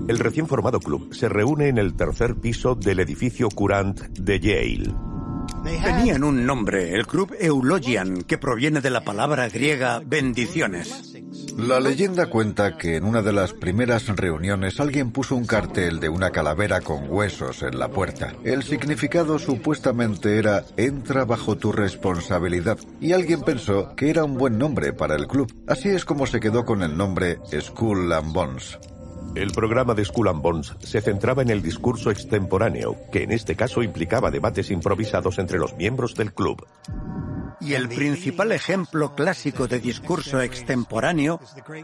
El 0.09 0.19
recién 0.19 0.49
formado 0.49 0.81
club 0.81 1.15
se 1.15 1.29
reúne 1.29 1.69
en 1.69 1.79
el 1.79 1.95
tercer 1.95 2.35
piso 2.35 2.75
del 2.75 2.99
edificio 2.99 3.49
Curant 3.49 4.01
de 4.01 4.41
Yale. 4.41 5.10
Tenían 5.63 6.25
un 6.25 6.47
nombre, 6.47 6.95
el 6.95 7.07
Club 7.07 7.35
Eulogian, 7.39 8.23
que 8.23 8.39
proviene 8.39 8.81
de 8.81 8.91
la 8.91 9.03
palabra 9.03 9.49
griega 9.49 10.01
bendiciones. 10.05 11.15
La 11.59 11.81
leyenda 11.81 12.27
cuenta 12.27 12.77
que 12.77 12.97
en 12.97 13.05
una 13.05 13.21
de 13.23 13.33
las 13.33 13.53
primeras 13.53 14.07
reuniones 14.09 14.81
alguien 14.81 15.11
puso 15.11 15.37
un 15.37 15.47
cartel 15.47 16.01
de 16.01 16.09
una 16.09 16.31
calavera 16.31 16.81
con 16.81 17.11
huesos 17.11 17.63
en 17.63 17.79
la 17.79 17.89
puerta. 17.89 18.35
El 18.45 18.63
significado 18.63 19.39
supuestamente 19.39 20.39
era 20.39 20.65
entra 20.77 21.25
bajo 21.25 21.57
tu 21.57 21.73
responsabilidad 21.73 22.79
y 23.01 23.13
alguien 23.13 23.43
pensó 23.43 23.95
que 23.95 24.11
era 24.11 24.25
un 24.25 24.39
buen 24.39 24.59
nombre 24.59 24.93
para 24.93 25.17
el 25.17 25.27
club. 25.27 25.53
Así 25.67 25.89
es 25.89 26.05
como 26.05 26.27
se 26.27 26.41
quedó 26.41 26.65
con 26.65 26.83
el 26.83 26.97
nombre 26.97 27.39
Skull 27.61 28.13
and 28.13 28.33
Bones. 28.33 28.79
El 29.35 29.53
programa 29.53 29.95
de 29.95 30.05
Skull 30.05 30.29
and 30.29 30.43
Bones 30.43 30.75
se 30.81 31.01
centraba 31.01 31.43
en 31.43 31.51
el 31.51 31.63
discurso 31.63 32.11
extemporáneo, 32.11 32.97
que 33.13 33.23
en 33.23 33.31
este 33.31 33.55
caso 33.55 33.83
implicaba 33.83 34.31
debates 34.31 34.71
improvisados 34.73 35.39
entre 35.39 35.59
los 35.59 35.77
miembros 35.77 36.15
del 36.17 36.35
club. 36.35 36.67
Y 37.61 37.75
el 37.75 37.89
principal 37.89 38.53
ejemplo 38.53 39.15
clásico 39.15 39.69
de 39.69 39.79
discurso 39.79 40.41
extemporáneo 40.41 41.41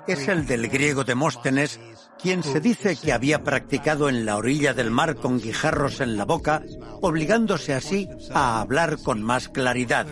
es 0.09 0.27
el 0.27 0.47
del 0.47 0.69
griego 0.69 1.05
Demóstenes, 1.05 1.79
quien 2.21 2.43
se 2.43 2.61
dice 2.61 2.97
que 2.97 3.13
había 3.13 3.45
practicado 3.45 4.09
en 4.09 4.27
la 4.27 4.37
orilla 4.37 4.75
del 4.75 4.91
mar 4.91 5.15
con 5.17 5.39
guijarros 5.39 6.01
en 6.01 6.17
la 6.17 6.25
boca, 6.25 6.63
obligándose 7.01 7.75
así 7.75 8.09
a 8.33 8.61
hablar 8.61 8.97
con 9.03 9.23
más 9.23 9.49
claridad. 9.49 10.07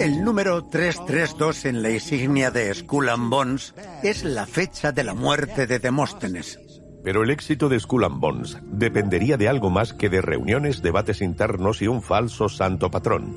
El 0.00 0.22
número 0.22 0.64
332 0.64 1.64
en 1.64 1.82
la 1.82 1.90
insignia 1.90 2.50
de 2.50 2.74
Skull 2.74 3.08
and 3.08 3.30
Bones 3.30 3.74
es 4.02 4.24
la 4.24 4.46
fecha 4.46 4.92
de 4.92 5.04
la 5.04 5.14
muerte 5.14 5.66
de 5.66 5.78
Demóstenes. 5.78 6.58
Pero 7.02 7.22
el 7.22 7.30
éxito 7.30 7.68
de 7.68 7.78
Skull 7.78 8.04
and 8.04 8.20
Bones 8.20 8.58
dependería 8.64 9.36
de 9.36 9.48
algo 9.48 9.70
más 9.70 9.92
que 9.92 10.08
de 10.08 10.20
reuniones, 10.20 10.82
debates 10.82 11.20
internos 11.20 11.82
y 11.82 11.86
un 11.86 12.02
falso 12.02 12.48
santo 12.48 12.90
patrón. 12.90 13.36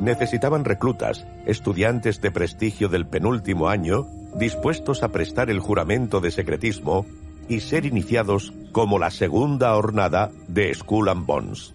Necesitaban 0.00 0.64
reclutas, 0.64 1.26
estudiantes 1.46 2.20
de 2.20 2.30
prestigio 2.30 2.88
del 2.88 3.06
penúltimo 3.06 3.68
año, 3.68 4.06
dispuestos 4.36 5.02
a 5.02 5.08
prestar 5.08 5.50
el 5.50 5.60
juramento 5.60 6.20
de 6.20 6.30
secretismo 6.30 7.06
y 7.48 7.60
ser 7.60 7.86
iniciados 7.86 8.52
como 8.72 8.98
la 8.98 9.10
segunda 9.10 9.74
hornada 9.74 10.30
de 10.46 10.72
Skull 10.74 11.08
and 11.08 11.26
Bones. 11.26 11.74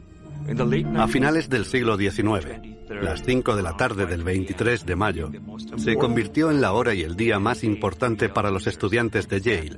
A 0.95 1.07
finales 1.07 1.49
del 1.49 1.65
siglo 1.65 1.97
XIX, 1.97 2.59
las 3.01 3.23
5 3.23 3.55
de 3.55 3.63
la 3.63 3.77
tarde 3.77 4.05
del 4.05 4.23
23 4.23 4.85
de 4.85 4.95
mayo, 4.95 5.31
se 5.77 5.95
convirtió 5.95 6.51
en 6.51 6.61
la 6.61 6.73
hora 6.73 6.93
y 6.93 7.01
el 7.01 7.15
día 7.15 7.39
más 7.39 7.63
importante 7.63 8.29
para 8.29 8.51
los 8.51 8.67
estudiantes 8.67 9.27
de 9.29 9.41
Yale, 9.41 9.77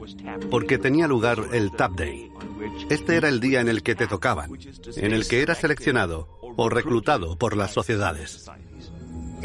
porque 0.50 0.78
tenía 0.78 1.08
lugar 1.08 1.40
el 1.54 1.72
Tap 1.72 1.94
Day. 1.94 2.32
Este 2.90 3.16
era 3.16 3.30
el 3.30 3.40
día 3.40 3.62
en 3.62 3.70
el 3.70 3.84
que 3.84 3.96
te 3.96 4.08
tocaban, 4.08 4.52
en 4.96 5.14
el 5.14 5.28
que 5.28 5.42
eras 5.42 5.60
seleccionado 5.60 6.28
o 6.42 6.70
reclutado 6.70 7.38
por 7.38 7.56
las 7.56 7.72
sociedades. 7.72 8.50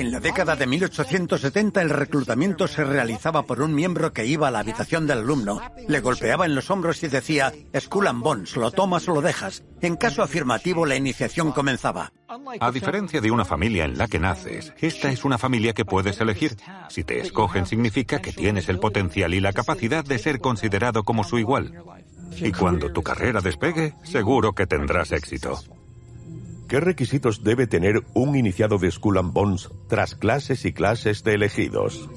En 0.01 0.11
la 0.11 0.19
década 0.19 0.57
de 0.57 0.67
1870 0.67 1.83
el 1.83 1.91
reclutamiento 1.91 2.67
se 2.67 2.85
realizaba 2.85 3.43
por 3.43 3.61
un 3.61 3.75
miembro 3.75 4.15
que 4.15 4.25
iba 4.25 4.49
a 4.49 4.51
la 4.51 4.61
habitación 4.61 5.07
del 5.07 5.19
alumno, 5.19 5.61
le 5.89 6.01
golpeaba 6.01 6.47
en 6.47 6.55
los 6.55 6.71
hombros 6.71 7.03
y 7.03 7.09
decía, 7.09 7.53
Skull 7.79 8.07
and 8.07 8.23
Bones, 8.23 8.57
lo 8.57 8.71
tomas 8.71 9.07
o 9.11 9.13
lo 9.13 9.21
dejas. 9.21 9.63
En 9.83 9.97
caso 9.97 10.23
afirmativo 10.23 10.87
la 10.87 10.97
iniciación 10.97 11.53
comenzaba. 11.53 12.15
A 12.61 12.73
diferencia 12.73 13.21
de 13.21 13.31
una 13.31 13.45
familia 13.45 13.85
en 13.85 13.99
la 13.99 14.09
que 14.09 14.19
naces, 14.19 14.73
esta 14.79 15.13
es 15.13 15.23
una 15.27 15.37
familia 15.37 15.75
que 15.75 15.85
puedes 15.85 16.19
elegir. 16.19 16.57
Si 16.89 17.05
te 17.05 17.21
escogen 17.21 17.67
significa 17.67 18.23
que 18.23 18.33
tienes 18.33 18.71
el 18.71 18.79
potencial 18.79 19.35
y 19.35 19.41
la 19.41 19.53
capacidad 19.53 20.03
de 20.03 20.19
ser 20.19 20.41
considerado 20.41 21.03
como 21.03 21.25
su 21.25 21.39
igual. 21.39 21.75
Y 22.39 22.53
cuando 22.53 22.91
tu 22.91 23.03
carrera 23.03 23.43
despegue, 23.43 23.95
seguro 24.03 24.55
que 24.55 24.67
tendrás 24.67 25.13
éxito. 25.13 25.61
¿Qué 26.71 26.79
requisitos 26.79 27.43
debe 27.43 27.67
tener 27.67 28.05
un 28.15 28.37
iniciado 28.37 28.79
de 28.79 28.89
Skull 28.93 29.19
and 29.19 29.33
Bones 29.33 29.69
tras 29.89 30.15
clases 30.15 30.65
y 30.65 30.73
clases 30.73 31.25
de 31.25 31.35
elegidos? 31.35 32.09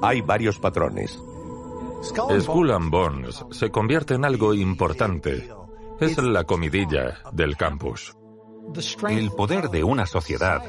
Hay 0.00 0.20
varios 0.20 0.60
patrones. 0.60 1.18
Skull 2.04 2.70
and 2.70 2.92
Bones 2.92 3.44
se 3.50 3.72
convierte 3.72 4.14
en 4.14 4.24
algo 4.24 4.54
importante. 4.54 5.50
Es 5.98 6.18
la 6.18 6.44
comidilla 6.44 7.18
del 7.32 7.56
campus. 7.56 8.16
El 9.08 9.32
poder 9.32 9.70
de 9.70 9.82
una 9.82 10.06
sociedad 10.06 10.62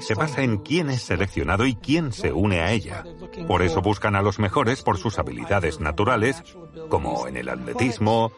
se 0.00 0.14
basa 0.14 0.42
en 0.42 0.56
quién 0.56 0.88
es 0.88 1.02
seleccionado 1.02 1.66
y 1.66 1.74
quién 1.74 2.10
se 2.14 2.32
une 2.32 2.62
a 2.62 2.72
ella. 2.72 3.04
Por 3.46 3.60
eso 3.60 3.82
buscan 3.82 4.16
a 4.16 4.22
los 4.22 4.38
mejores 4.38 4.82
por 4.82 4.96
sus 4.96 5.18
habilidades 5.18 5.78
naturales, 5.78 6.42
como 6.88 7.28
en 7.28 7.36
el 7.36 7.50
atletismo, 7.50 8.32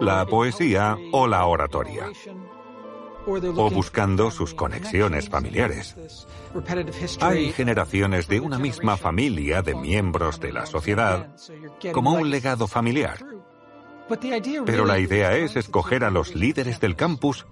la 0.00 0.24
poesía 0.24 0.96
o 1.10 1.26
la 1.26 1.44
oratoria 1.46 2.12
o 3.26 3.70
buscando 3.70 4.30
sus 4.30 4.54
conexiones 4.54 5.28
familiares. 5.28 5.96
Hay 7.20 7.52
generaciones 7.52 8.28
de 8.28 8.40
una 8.40 8.58
misma 8.58 8.96
familia 8.96 9.62
de 9.62 9.74
miembros 9.74 10.40
de 10.40 10.52
la 10.52 10.66
sociedad 10.66 11.28
como 11.92 12.14
un 12.14 12.30
legado 12.30 12.66
familiar. 12.66 13.18
Pero 14.66 14.84
la 14.84 14.98
idea 14.98 15.34
es 15.36 15.56
escoger 15.56 16.04
a 16.04 16.10
los 16.10 16.34
líderes 16.34 16.78
del 16.78 16.94
campus 16.94 17.46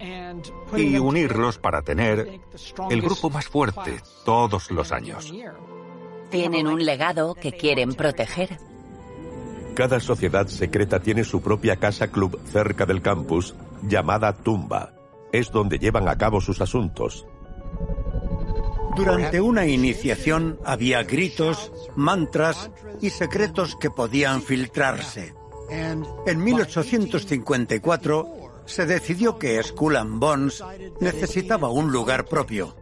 y 0.75 0.97
unirlos 0.97 1.57
para 1.57 1.81
tener 1.81 2.41
el 2.89 3.01
grupo 3.01 3.29
más 3.29 3.47
fuerte 3.47 4.01
todos 4.23 4.69
los 4.69 4.91
años. 4.91 5.33
Tienen 6.29 6.67
un 6.67 6.85
legado 6.85 7.33
que 7.35 7.53
quieren 7.53 7.93
proteger. 7.93 8.59
Cada 9.75 9.99
sociedad 9.99 10.47
secreta 10.47 10.99
tiene 10.99 11.23
su 11.23 11.41
propia 11.41 11.77
casa 11.77 12.09
club 12.09 12.39
cerca 12.45 12.85
del 12.85 13.01
campus 13.01 13.55
llamada 13.81 14.33
tumba 14.33 14.92
es 15.33 15.51
donde 15.51 15.79
llevan 15.79 16.07
a 16.07 16.17
cabo 16.17 16.39
sus 16.39 16.61
asuntos. 16.61 17.27
Durante 18.95 19.41
una 19.41 19.65
iniciación 19.65 20.59
había 20.63 21.03
gritos, 21.03 21.73
mantras 21.95 22.69
y 23.01 23.09
secretos 23.09 23.75
que 23.75 23.89
podían 23.89 24.41
filtrarse. 24.43 25.33
En 25.69 26.43
1854 26.43 28.27
se 28.65 28.85
decidió 28.85 29.39
que 29.39 29.61
Skull 29.61 29.95
and 29.95 30.19
Bones 30.19 30.63
necesitaba 31.01 31.69
un 31.69 31.91
lugar 31.91 32.25
propio. 32.25 32.75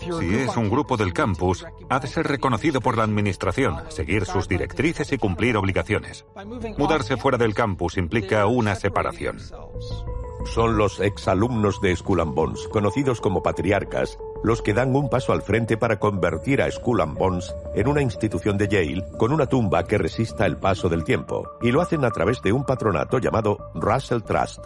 Si 0.00 0.34
es 0.34 0.56
un 0.56 0.70
grupo 0.70 0.96
del 0.96 1.12
campus, 1.12 1.66
ha 1.88 2.00
de 2.00 2.08
ser 2.08 2.26
reconocido 2.26 2.80
por 2.80 2.96
la 2.96 3.04
administración, 3.04 3.76
seguir 3.88 4.24
sus 4.24 4.48
directrices 4.48 5.12
y 5.12 5.18
cumplir 5.18 5.56
obligaciones. 5.56 6.24
Mudarse 6.78 7.16
fuera 7.18 7.38
del 7.38 7.54
campus 7.54 7.96
implica 7.98 8.46
una 8.46 8.74
separación 8.74 9.38
son 10.54 10.76
los 10.76 11.00
exalumnos 11.00 11.80
de 11.80 11.94
Skull 11.94 12.20
and 12.20 12.34
Bones, 12.34 12.68
conocidos 12.68 13.20
como 13.20 13.42
patriarcas, 13.42 14.18
los 14.42 14.62
que 14.62 14.74
dan 14.74 14.94
un 14.94 15.10
paso 15.10 15.32
al 15.32 15.42
frente 15.42 15.76
para 15.76 15.98
convertir 15.98 16.62
a 16.62 16.70
Skull 16.70 17.00
and 17.00 17.18
Bones 17.18 17.54
en 17.74 17.88
una 17.88 18.02
institución 18.02 18.56
de 18.56 18.68
Yale 18.68 19.04
con 19.18 19.32
una 19.32 19.46
tumba 19.46 19.84
que 19.84 19.98
resista 19.98 20.46
el 20.46 20.56
paso 20.56 20.88
del 20.88 21.04
tiempo, 21.04 21.50
y 21.60 21.70
lo 21.70 21.80
hacen 21.80 22.04
a 22.04 22.10
través 22.10 22.40
de 22.42 22.52
un 22.52 22.64
patronato 22.64 23.18
llamado 23.18 23.70
Russell 23.74 24.22
Trust. 24.22 24.64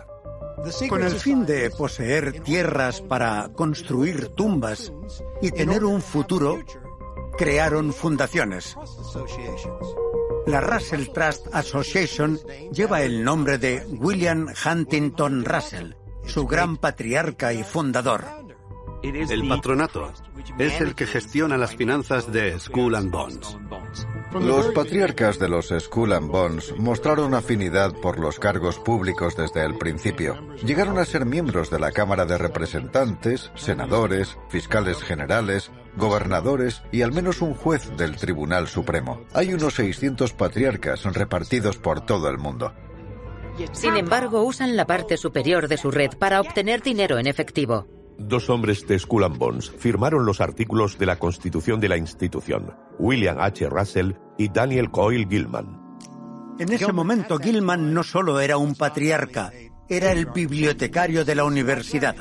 Con 0.88 1.02
el 1.02 1.12
fin 1.12 1.44
de 1.44 1.70
poseer 1.70 2.40
tierras 2.42 3.00
para 3.00 3.48
construir 3.54 4.28
tumbas 4.28 4.92
y 5.40 5.50
tener 5.50 5.84
un 5.84 6.00
futuro, 6.00 6.58
crearon 7.36 7.92
fundaciones. 7.92 8.76
La 10.46 10.60
Russell 10.60 11.08
Trust 11.12 11.46
Association 11.52 12.38
lleva 12.72 13.02
el 13.02 13.22
nombre 13.22 13.58
de 13.58 13.86
William 13.88 14.48
Huntington 14.64 15.44
Russell, 15.44 15.92
su 16.26 16.46
gran 16.46 16.76
patriarca 16.76 17.52
y 17.52 17.62
fundador. 17.62 18.24
El 19.02 19.48
patronato 19.48 20.12
es 20.58 20.80
el 20.80 20.94
que 20.94 21.06
gestiona 21.06 21.56
las 21.56 21.74
finanzas 21.74 22.32
de 22.32 22.58
Skull 22.58 22.94
and 22.94 23.10
Bones. 23.10 23.56
Los 24.32 24.68
patriarcas 24.68 25.38
de 25.38 25.48
los 25.48 25.74
Skull 25.78 26.12
and 26.12 26.30
Bones 26.30 26.74
mostraron 26.78 27.34
afinidad 27.34 27.92
por 27.94 28.18
los 28.18 28.38
cargos 28.38 28.78
públicos 28.78 29.36
desde 29.36 29.64
el 29.64 29.76
principio. 29.76 30.40
Llegaron 30.64 30.98
a 30.98 31.04
ser 31.04 31.26
miembros 31.26 31.68
de 31.70 31.78
la 31.78 31.92
Cámara 31.92 32.24
de 32.24 32.38
Representantes, 32.38 33.50
senadores, 33.54 34.38
fiscales 34.48 35.02
generales, 35.02 35.70
gobernadores 35.96 36.82
y 36.92 37.02
al 37.02 37.12
menos 37.12 37.42
un 37.42 37.54
juez 37.54 37.96
del 37.96 38.16
Tribunal 38.16 38.68
Supremo. 38.68 39.22
Hay 39.32 39.52
unos 39.54 39.74
600 39.74 40.32
patriarcas 40.32 41.04
repartidos 41.04 41.76
por 41.76 42.04
todo 42.04 42.28
el 42.28 42.38
mundo. 42.38 42.72
Sin 43.72 43.96
embargo, 43.96 44.42
usan 44.42 44.76
la 44.76 44.86
parte 44.86 45.16
superior 45.16 45.68
de 45.68 45.76
su 45.76 45.90
red 45.90 46.10
para 46.18 46.40
obtener 46.40 46.82
dinero 46.82 47.18
en 47.18 47.26
efectivo. 47.26 47.86
Dos 48.18 48.50
hombres 48.50 48.86
de 48.86 48.98
Skull 48.98 49.24
and 49.24 49.38
Bones 49.38 49.70
firmaron 49.70 50.24
los 50.24 50.40
artículos 50.40 50.98
de 50.98 51.06
la 51.06 51.18
constitución 51.18 51.80
de 51.80 51.88
la 51.88 51.96
institución, 51.96 52.74
William 52.98 53.38
H. 53.40 53.68
Russell 53.68 54.12
y 54.38 54.48
Daniel 54.48 54.90
Coyle 54.90 55.26
Gilman. 55.28 55.80
En 56.58 56.72
ese 56.72 56.92
momento 56.92 57.38
Gilman 57.38 57.92
no 57.92 58.02
solo 58.02 58.38
era 58.38 58.56
un 58.58 58.74
patriarca, 58.74 59.50
era 59.88 60.12
el 60.12 60.26
bibliotecario 60.26 61.24
de 61.24 61.34
la 61.34 61.44
universidad. 61.44 62.16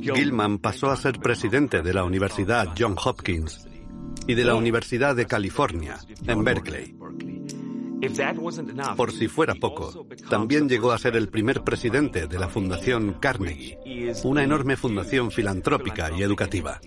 Gilman 0.00 0.58
pasó 0.58 0.90
a 0.90 0.96
ser 0.96 1.18
presidente 1.18 1.82
de 1.82 1.92
la 1.92 2.04
Universidad 2.04 2.68
John 2.78 2.96
Hopkins 3.02 3.66
y 4.26 4.34
de 4.34 4.44
la 4.44 4.54
Universidad 4.54 5.14
de 5.14 5.26
California, 5.26 5.98
en 6.26 6.44
Berkeley. 6.44 6.94
Por 8.96 9.12
si 9.12 9.28
fuera 9.28 9.54
poco, 9.54 10.06
también 10.30 10.68
llegó 10.68 10.92
a 10.92 10.98
ser 10.98 11.16
el 11.16 11.28
primer 11.28 11.62
presidente 11.62 12.26
de 12.26 12.38
la 12.38 12.48
Fundación 12.48 13.16
Carnegie, 13.20 13.78
una 14.24 14.42
enorme 14.42 14.76
fundación 14.76 15.30
filantrópica 15.30 16.10
y 16.16 16.22
educativa. 16.22 16.80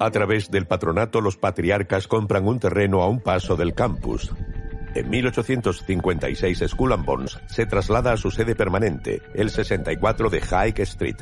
A 0.00 0.10
través 0.10 0.50
del 0.50 0.66
patronato, 0.66 1.22
los 1.22 1.38
patriarcas 1.38 2.06
compran 2.06 2.46
un 2.46 2.60
terreno 2.60 3.02
a 3.02 3.08
un 3.08 3.20
paso 3.20 3.56
del 3.56 3.74
campus. 3.74 4.30
En 4.94 5.10
1856, 5.10 6.64
Skull 6.68 6.92
and 6.92 7.04
Bones 7.04 7.38
se 7.46 7.66
traslada 7.66 8.12
a 8.12 8.16
su 8.16 8.30
sede 8.30 8.54
permanente, 8.54 9.22
el 9.34 9.50
64 9.50 10.30
de 10.30 10.40
High 10.40 10.74
Street. 10.78 11.16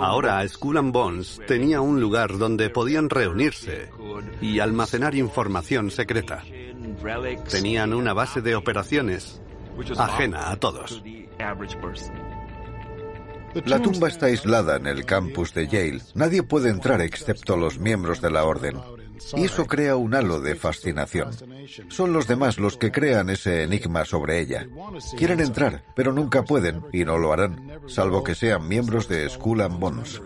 Ahora 0.00 0.46
Skull 0.48 0.78
and 0.78 0.92
Bones 0.92 1.40
tenía 1.46 1.80
un 1.80 2.00
lugar 2.00 2.38
donde 2.38 2.70
podían 2.70 3.10
reunirse 3.10 3.90
y 4.40 4.58
almacenar 4.60 5.14
información 5.14 5.90
secreta. 5.90 6.42
Tenían 7.50 7.92
una 7.92 8.12
base 8.12 8.40
de 8.40 8.56
operaciones 8.56 9.40
ajena 9.98 10.50
a 10.50 10.56
todos. 10.56 11.02
La 13.64 13.80
tumba 13.80 14.08
está 14.08 14.26
aislada 14.26 14.76
en 14.76 14.86
el 14.86 15.04
campus 15.04 15.54
de 15.54 15.66
Yale. 15.66 16.02
Nadie 16.14 16.42
puede 16.42 16.70
entrar 16.70 17.00
excepto 17.00 17.56
los 17.56 17.78
miembros 17.78 18.20
de 18.20 18.30
la 18.30 18.44
orden. 18.44 18.76
Y 19.36 19.44
eso 19.44 19.66
crea 19.66 19.96
un 19.96 20.14
halo 20.14 20.40
de 20.40 20.54
fascinación. 20.54 21.30
Son 21.88 22.12
los 22.12 22.26
demás 22.26 22.58
los 22.58 22.76
que 22.76 22.92
crean 22.92 23.30
ese 23.30 23.62
enigma 23.62 24.04
sobre 24.04 24.40
ella. 24.40 24.66
Quieren 25.16 25.40
entrar, 25.40 25.84
pero 25.94 26.12
nunca 26.12 26.44
pueden 26.44 26.82
y 26.92 27.04
no 27.04 27.18
lo 27.18 27.32
harán, 27.32 27.80
salvo 27.86 28.22
que 28.22 28.34
sean 28.34 28.68
miembros 28.68 29.08
de 29.08 29.28
Skull 29.28 29.62
and 29.62 29.78
Bones. 29.78 30.20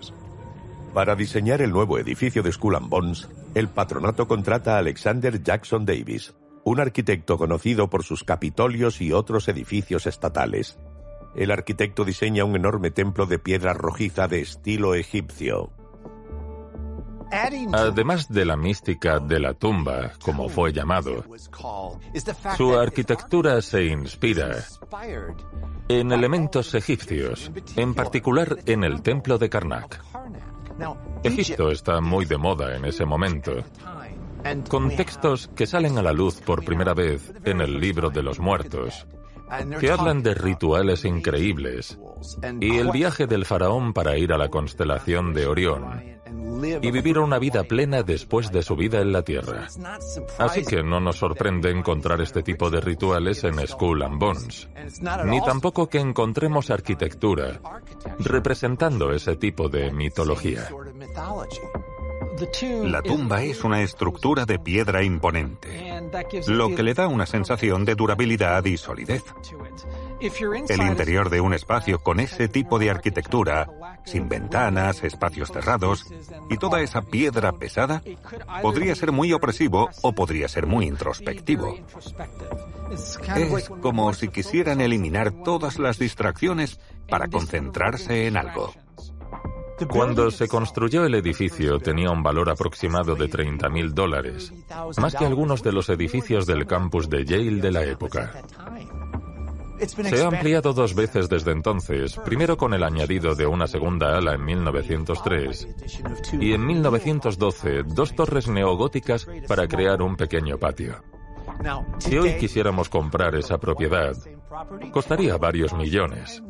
Para 0.93 1.15
diseñar 1.15 1.63
el 1.63 1.71
nuevo 1.71 1.99
edificio 1.99 2.43
de 2.43 2.53
Skull 2.53 2.77
and 2.77 2.89
Bones, 2.89 3.29
el 3.55 3.69
patronato 3.69 4.27
contrata 4.27 4.75
a 4.75 4.79
Alexander 4.79 5.43
Jackson 5.43 5.85
Davis, 5.85 6.35
un 6.65 6.81
arquitecto 6.81 7.39
conocido 7.39 7.89
por 7.89 8.03
sus 8.03 8.25
capitolios 8.25 9.01
y 9.01 9.13
otros 9.13 9.49
edificios 9.49 10.07
estatales. 10.07 10.79
El 11.37 11.53
arquitecto 11.53 12.05
diseña 12.05 12.45
un 12.45 12.57
enorme 12.57 12.91
templo 12.91 13.27
de 13.27 13.39
piedra 13.39 13.73
rojiza 13.73 14.27
de 14.27 14.41
estilo 14.41 14.95
egipcio. 14.95 15.71
Además 17.73 18.29
de 18.29 18.45
la 18.45 18.57
mística 18.57 19.19
de 19.19 19.41
la 19.41 19.55
tumba, 19.55 20.13
como 20.23 20.49
fue 20.49 20.73
llamado, 20.73 21.25
su 22.57 22.77
arquitectura 22.77 23.63
se 23.63 23.85
inspira 23.85 24.57
en 25.89 26.13
elementos 26.13 26.75
egipcios, 26.75 27.51
en 27.77 27.95
particular 27.95 28.59
en 28.67 28.85
el 28.85 29.03
templo 29.03 29.39
de 29.39 29.49
Karnak. 29.49 30.03
Egipto 31.23 31.71
está 31.71 32.01
muy 32.01 32.25
de 32.25 32.39
moda 32.39 32.75
en 32.77 32.85
ese 32.85 33.05
momento, 33.05 33.53
con 34.69 34.97
textos 34.97 35.49
que 35.55 35.67
salen 35.67 35.99
a 35.99 36.03
la 36.03 36.13
luz 36.13 36.41
por 36.41 36.65
primera 36.65 36.95
vez 36.95 37.33
en 37.45 37.61
el 37.61 37.79
libro 37.79 38.11
de 38.11 38.23
los 38.23 38.41
muertos, 38.41 39.07
que 39.79 39.91
hablan 39.91 40.23
de 40.23 40.35
rituales 40.35 41.05
increíbles 41.05 41.99
y 42.61 42.77
el 42.77 42.91
viaje 42.91 43.27
del 43.27 43.45
faraón 43.45 43.93
para 43.93 44.17
ir 44.17 44.33
a 44.33 44.39
la 44.39 44.49
constelación 44.49 45.35
de 45.35 45.47
Orión 45.47 46.20
y 46.83 46.91
vivir 46.91 47.19
una 47.19 47.39
vida 47.39 47.65
plena 47.65 48.03
después 48.03 48.51
de 48.51 48.63
su 48.63 48.77
vida 48.77 49.01
en 49.01 49.13
la 49.13 49.23
Tierra. 49.23 49.69
Así 50.39 50.65
que 50.65 50.83
no 50.83 51.01
nos 51.01 51.17
sorprende 51.17 51.71
encontrar 51.71 52.21
este 52.21 52.43
tipo 52.43 52.71
de 52.71 52.81
rituales 52.81 53.45
en 53.45 53.67
Skull 53.67 54.03
and 54.03 54.19
Bones, 54.19 54.69
ni 55.25 55.41
tampoco 55.43 55.89
que 55.89 55.99
encontremos 55.99 56.71
arquitectura 56.71 57.61
representando 58.19 59.13
ese 59.13 59.37
tipo 59.37 59.69
de 59.69 59.91
mitología. 59.91 60.69
La 62.85 63.03
tumba 63.03 63.43
es 63.43 63.65
una 63.65 63.83
estructura 63.83 64.47
de 64.47 64.59
piedra 64.59 65.03
imponente, 65.03 66.01
lo 66.47 66.75
que 66.75 66.83
le 66.83 66.95
da 66.95 67.07
una 67.07 67.27
sensación 67.27 67.85
de 67.85 67.95
durabilidad 67.95 68.65
y 68.65 68.79
solidez. 68.79 69.23
El 70.69 70.81
interior 70.83 71.29
de 71.29 71.41
un 71.41 71.53
espacio 71.53 71.99
con 71.99 72.21
ese 72.21 72.49
tipo 72.49 72.79
de 72.79 72.91
arquitectura, 72.91 73.69
sin 74.05 74.29
ventanas, 74.29 75.03
espacios 75.05 75.51
cerrados 75.51 76.07
y 76.49 76.57
toda 76.57 76.81
esa 76.81 77.03
piedra 77.03 77.53
pesada, 77.53 78.03
podría 78.63 78.95
ser 78.95 79.13
muy 79.13 79.33
opresivo 79.33 79.89
o 80.03 80.13
podría 80.13 80.49
ser 80.49 80.67
muy 80.67 80.87
introspectivo. 80.87 81.77
Es 83.37 83.69
como 83.81 84.13
si 84.15 84.29
quisieran 84.29 84.81
eliminar 84.81 85.33
todas 85.45 85.79
las 85.79 85.99
distracciones 85.99 86.81
para 87.09 87.29
concentrarse 87.29 88.27
en 88.27 88.37
algo. 88.37 88.73
Cuando 89.89 90.31
se 90.31 90.47
construyó 90.47 91.05
el 91.05 91.15
edificio 91.15 91.79
tenía 91.79 92.11
un 92.11 92.23
valor 92.23 92.51
aproximado 92.51 93.15
de 93.15 93.31
30.000 93.31 93.93
dólares, 93.93 94.53
más 94.99 95.15
que 95.15 95.25
algunos 95.25 95.63
de 95.63 95.73
los 95.73 95.89
edificios 95.89 96.47
del 96.47 96.67
campus 96.67 97.09
de 97.09 97.25
Yale 97.25 97.63
de 97.63 97.73
la 97.73 97.85
época. 97.85 98.31
Se 99.87 100.23
ha 100.23 100.29
ampliado 100.29 100.73
dos 100.73 100.95
veces 100.95 101.29
desde 101.29 101.53
entonces, 101.53 102.17
primero 102.25 102.57
con 102.57 102.75
el 102.75 102.83
añadido 102.83 103.35
de 103.35 103.47
una 103.47 103.67
segunda 103.67 104.17
ala 104.17 104.35
en 104.35 104.45
1903 104.45 105.69
y 106.41 106.53
en 106.53 106.67
1912 106.67 107.83
dos 107.85 108.15
torres 108.15 108.49
neogóticas 108.49 109.27
para 109.49 109.67
crear 109.67 110.03
un 110.03 110.17
pequeño 110.17 110.59
patio. 110.59 111.03
Si 111.99 112.17
hoy 112.17 112.37
quisiéramos 112.39 112.89
comprar 112.89 113.35
esa 113.35 113.59
propiedad, 113.59 114.17
costaría 114.93 115.37
varios 115.37 115.73
millones. 115.75 116.43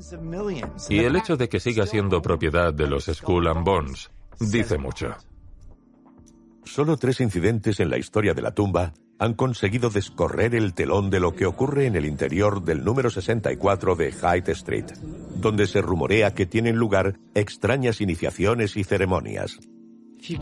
Y 0.88 1.00
el 1.00 1.16
hecho 1.16 1.36
de 1.36 1.48
que 1.48 1.60
siga 1.60 1.86
siendo 1.86 2.22
propiedad 2.22 2.72
de 2.72 2.86
los 2.86 3.06
Skull 3.06 3.48
and 3.48 3.64
Bones 3.64 4.10
dice 4.38 4.78
mucho. 4.78 5.14
Solo 6.64 6.96
tres 6.96 7.20
incidentes 7.20 7.80
en 7.80 7.90
la 7.90 7.98
historia 7.98 8.34
de 8.34 8.42
la 8.42 8.54
tumba 8.54 8.92
han 9.20 9.34
conseguido 9.34 9.90
descorrer 9.90 10.54
el 10.54 10.72
telón 10.72 11.10
de 11.10 11.20
lo 11.20 11.34
que 11.36 11.44
ocurre 11.44 11.86
en 11.86 11.94
el 11.94 12.06
interior 12.06 12.64
del 12.64 12.82
número 12.82 13.10
64 13.10 13.94
de 13.94 14.12
Hyde 14.12 14.52
Street, 14.52 14.86
donde 15.36 15.66
se 15.66 15.82
rumorea 15.82 16.34
que 16.34 16.46
tienen 16.46 16.76
lugar 16.76 17.20
extrañas 17.34 18.00
iniciaciones 18.00 18.78
y 18.78 18.84
ceremonias. 18.84 19.60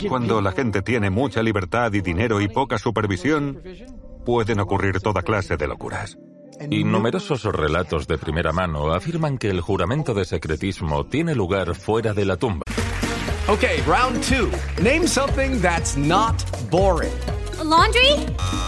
Cuando 0.08 0.40
la 0.40 0.52
gente 0.52 0.82
tiene 0.82 1.10
mucha 1.10 1.42
libertad 1.42 1.92
y 1.92 2.00
dinero 2.00 2.40
y 2.40 2.46
poca 2.46 2.78
supervisión, 2.78 3.60
pueden 4.24 4.60
ocurrir 4.60 5.00
toda 5.00 5.22
clase 5.22 5.56
de 5.56 5.66
locuras. 5.66 6.16
Y 6.70 6.84
numerosos 6.84 7.44
relatos 7.44 8.06
de 8.06 8.16
primera 8.16 8.52
mano 8.52 8.92
afirman 8.92 9.38
que 9.38 9.50
el 9.50 9.60
juramento 9.60 10.14
de 10.14 10.24
secretismo 10.24 11.04
tiene 11.06 11.34
lugar 11.34 11.74
fuera 11.74 12.14
de 12.14 12.24
la 12.24 12.36
tumba. 12.36 12.62
Okay, 13.48 13.80
round 13.86 14.22
two. 14.22 14.50
Name 14.82 15.08
something 15.08 15.60
that's 15.60 15.96
not 15.96 16.44
boring. 16.70 17.12
A 17.58 17.64
laundry? 17.64 18.67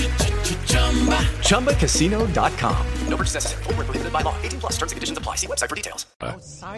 ChumbaCasino.com. 1.51 2.75
No 3.09 3.17
purchase 3.17 3.35
necessary. 3.35 3.63
Full 3.63 3.73
prohibited 3.75 4.11
by 4.11 4.23
law. 4.23 4.35
18 4.41 4.59
plus 4.59 4.73
terms 4.77 4.91
and 4.91 4.97
conditions 4.97 5.17
apply. 5.17 5.35
See 5.37 5.47
website 5.47 5.69
for 5.69 5.75
details. 5.75 6.07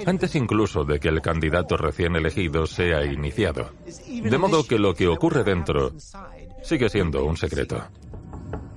Antes 0.05 0.35
incluso 0.35 0.83
de 0.83 0.99
que 0.99 1.09
el 1.09 1.21
candidato 1.21 1.77
recién 1.77 2.15
elegido 2.15 2.65
sea 2.65 3.05
iniciado. 3.05 3.71
De 4.07 4.37
modo 4.37 4.65
que 4.65 4.79
lo 4.79 4.93
que 4.93 5.07
ocurre 5.07 5.43
dentro 5.43 5.93
sigue 6.63 6.89
siendo 6.89 7.25
un 7.25 7.37
secreto. 7.37 7.83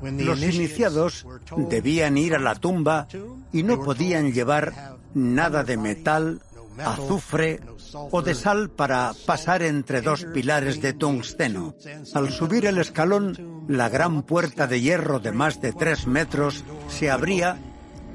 Los 0.03 0.43
iniciados 0.43 1.27
debían 1.57 2.19
ir 2.19 2.35
a 2.35 2.39
la 2.39 2.55
tumba 2.55 3.09
y 3.53 3.63
no 3.63 3.81
podían 3.81 4.33
llevar 4.33 4.97
nada 5.15 5.65
de 5.65 5.77
metal, 5.77 6.43
azufre 6.79 7.61
o 7.95 8.23
de 8.23 8.35
sal 8.35 8.71
para 8.71 9.13
pasar 9.27 9.63
entre 9.63 10.01
dos 10.01 10.25
pilares 10.25 10.81
de 10.81 10.93
tungsteno. 10.93 11.75
Al 12.15 12.31
subir 12.31 12.67
el 12.67 12.79
escalón, 12.79 13.67
la 13.69 13.89
gran 13.89 14.23
puerta 14.23 14.67
de 14.67 14.81
hierro 14.81 15.21
de 15.21 15.33
más 15.33 15.61
de 15.61 15.73
tres 15.73 16.07
metros 16.07 16.65
se 16.89 17.11
abría 17.11 17.59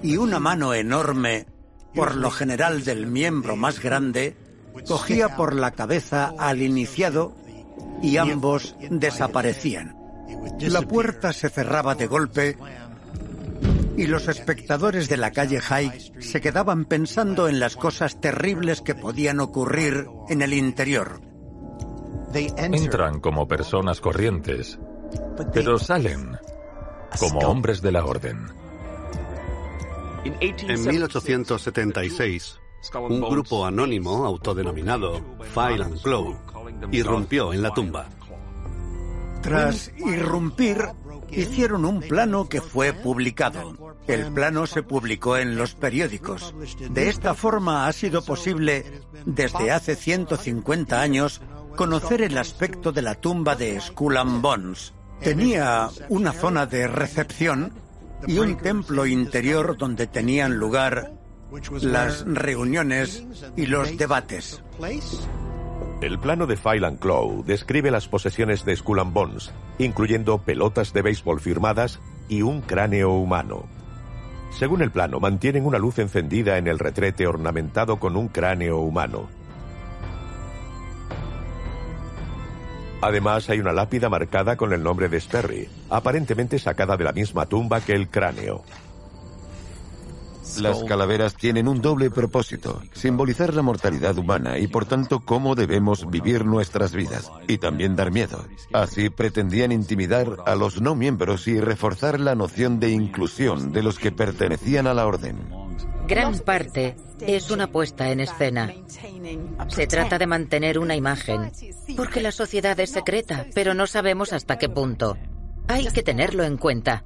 y 0.02 0.18
una 0.18 0.40
mano 0.40 0.74
enorme, 0.74 1.46
por 1.94 2.16
lo 2.16 2.32
general 2.32 2.84
del 2.84 3.08
miembro 3.08 3.56
más 3.56 3.82
grande, 3.82 4.36
cogía 4.88 5.36
por 5.36 5.56
la 5.56 5.72
cabeza 5.72 6.34
al 6.38 6.62
iniciado 6.62 7.36
y 8.02 8.18
ambos 8.18 8.76
desaparecían. 8.90 9.96
La 10.62 10.82
puerta 10.82 11.34
se 11.34 11.50
cerraba 11.50 11.96
de 11.96 12.08
golpe 12.08 12.58
y 13.98 14.08
los 14.08 14.28
espectadores 14.28 15.10
de 15.10 15.18
la 15.18 15.32
calle 15.32 15.60
High 15.60 16.14
se 16.20 16.42
quedaban 16.42 16.86
pensando 16.86 17.48
en 17.48 17.60
las 17.60 17.76
cosas 17.76 18.20
terribles 18.20 18.82
que 18.82 18.96
podían 18.96 19.40
ocurrir 19.40 20.08
en 20.30 20.42
el 20.42 20.54
interior. 20.54 21.22
Entran 22.34 23.20
como 23.20 23.48
personas 23.48 24.00
corrientes, 24.00 24.80
pero 25.54 25.78
salen 25.78 26.38
como 27.20 27.40
hombres 27.40 27.82
de 27.82 27.92
la 27.92 28.06
orden. 28.06 28.48
En 30.24 30.86
1876, 30.86 32.60
un 33.10 33.22
grupo 33.22 33.66
anónimo 33.66 34.26
autodenominado 34.26 35.20
File 35.54 35.84
and 35.84 36.02
Claw 36.02 36.38
irrumpió 36.92 37.54
en 37.54 37.62
la 37.62 37.74
tumba. 37.74 38.08
Tras 39.42 39.92
irrumpir, 39.98 40.88
hicieron 41.32 41.86
un 41.86 42.02
plano 42.02 42.48
que 42.48 42.62
fue 42.62 42.94
publicado. 42.94 43.96
El 44.08 44.32
plano 44.34 44.68
se 44.68 44.84
publicó 44.84 45.38
en 45.38 45.58
los 45.58 45.74
periódicos. 45.74 46.54
De 46.90 47.10
esta 47.10 47.34
forma 47.34 47.88
ha 47.88 47.94
sido 47.94 48.24
posible, 48.24 49.02
desde 49.26 49.72
hace 49.72 49.96
150 49.96 51.02
años, 51.02 51.42
conocer 51.76 52.22
el 52.22 52.38
aspecto 52.38 52.92
de 52.92 53.02
la 53.02 53.16
tumba 53.16 53.56
de 53.56 53.80
Skull 53.80 54.18
and 54.18 54.42
Bones. 54.42 54.94
Tenía 55.22 55.90
una 56.10 56.34
zona 56.34 56.66
de 56.66 56.88
recepción 56.88 57.74
y 58.28 58.40
un 58.40 58.58
templo 58.58 59.06
interior 59.06 59.78
donde 59.78 60.08
tenían 60.08 60.56
lugar 60.56 61.14
las 61.82 62.24
reuniones 62.26 63.24
y 63.56 63.66
los 63.66 63.98
debates. 63.98 64.62
El 66.02 66.18
plano 66.18 66.48
de 66.48 66.58
File 66.58 66.88
and 66.88 66.98
Claw 66.98 67.44
describe 67.44 67.92
las 67.92 68.08
posesiones 68.08 68.66
de 68.66 68.76
Skull 68.76 69.02
and 69.02 69.14
Bones, 69.14 69.54
incluyendo 69.78 70.40
pelotas 70.40 70.94
de 70.94 71.04
béisbol 71.04 71.40
firmadas 71.40 72.00
y 72.28 72.42
un 72.42 72.62
cráneo 72.62 73.12
humano. 73.12 73.68
Según 74.50 74.82
el 74.82 74.90
plano, 74.90 75.20
mantienen 75.20 75.64
una 75.64 75.78
luz 75.78 76.00
encendida 76.00 76.58
en 76.58 76.68
el 76.68 76.80
retrete 76.80 77.28
ornamentado 77.28 78.00
con 78.00 78.18
un 78.18 78.30
cráneo 78.30 78.80
humano. 78.80 79.30
Además, 83.04 83.48
hay 83.52 83.60
una 83.60 83.72
lápida 83.72 84.10
marcada 84.10 84.58
con 84.58 84.74
el 84.74 84.82
nombre 84.82 85.08
de 85.08 85.22
Sperry, 85.22 85.70
aparentemente 85.92 86.58
sacada 86.58 86.98
de 86.98 87.04
la 87.04 87.12
misma 87.12 87.46
tumba 87.46 87.80
que 87.80 87.94
el 87.94 88.10
cráneo. 88.10 88.64
Las 90.60 90.84
calaveras 90.84 91.36
tienen 91.36 91.68
un 91.68 91.82
doble 91.82 92.10
propósito, 92.10 92.82
simbolizar 92.94 93.54
la 93.54 93.62
mortalidad 93.62 94.18
humana 94.18 94.58
y 94.58 94.68
por 94.68 94.86
tanto 94.86 95.20
cómo 95.20 95.56
debemos 95.56 96.10
vivir 96.10 96.46
nuestras 96.46 96.94
vidas, 96.94 97.32
y 97.48 97.58
también 97.58 97.96
dar 97.96 98.12
miedo. 98.12 98.46
Así 98.74 99.10
pretendían 99.10 99.72
intimidar 99.72 100.38
a 100.46 100.56
los 100.56 100.82
no 100.82 100.96
miembros 100.96 101.48
y 101.48 101.60
reforzar 101.60 102.20
la 102.20 102.36
noción 102.36 102.80
de 102.80 102.92
inclusión 102.92 103.72
de 103.72 103.84
los 103.84 104.00
que 104.00 104.12
pertenecían 104.12 104.88
a 104.88 104.94
la 104.94 105.06
orden. 105.06 105.38
Gran 106.08 106.38
parte 106.40 106.96
es 107.22 107.52
una 107.52 107.68
puesta 107.68 108.10
en 108.10 108.20
escena. 108.20 108.74
Se 109.70 109.88
trata 109.88 110.18
de 110.18 110.28
mantener 110.28 110.80
una 110.80 110.96
imagen, 110.96 111.52
porque 111.96 112.22
la 112.22 112.32
sociedad 112.32 112.80
es 112.80 112.92
secreta, 112.92 113.46
pero 113.54 113.74
no 113.74 113.88
sabemos 113.88 114.34
hasta 114.34 114.58
qué 114.58 114.68
punto. 114.68 115.18
Hay 115.68 115.88
que 115.88 116.04
tenerlo 116.04 116.44
en 116.44 116.58
cuenta. 116.58 117.06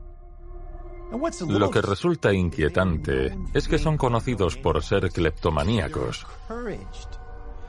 Lo 1.47 1.69
que 1.69 1.81
resulta 1.81 2.33
inquietante 2.33 3.37
es 3.53 3.67
que 3.67 3.77
son 3.77 3.97
conocidos 3.97 4.57
por 4.57 4.83
ser 4.83 5.09
cleptomaníacos. 5.11 6.25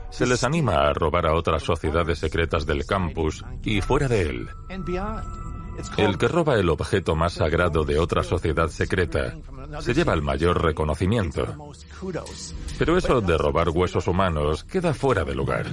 Se 0.09 0.25
les 0.25 0.43
anima 0.43 0.87
a 0.87 0.93
robar 0.93 1.27
a 1.27 1.33
otras 1.33 1.63
sociedades 1.63 2.19
secretas 2.19 2.65
del 2.65 2.85
campus 2.85 3.43
y 3.63 3.81
fuera 3.81 4.07
de 4.07 4.21
él. 4.21 4.49
El 5.97 6.17
que 6.17 6.27
roba 6.27 6.55
el 6.55 6.69
objeto 6.69 7.15
más 7.15 7.33
sagrado 7.33 7.83
de 7.83 7.99
otra 7.99 8.23
sociedad 8.23 8.69
secreta 8.69 9.35
se 9.81 9.93
lleva 9.93 10.13
el 10.13 10.21
mayor 10.21 10.61
reconocimiento. 10.63 11.71
Pero 12.79 12.97
eso 12.97 13.21
de 13.21 13.37
robar 13.37 13.69
huesos 13.69 14.07
humanos 14.07 14.63
queda 14.63 14.93
fuera 14.93 15.23
de 15.23 15.35
lugar. 15.35 15.67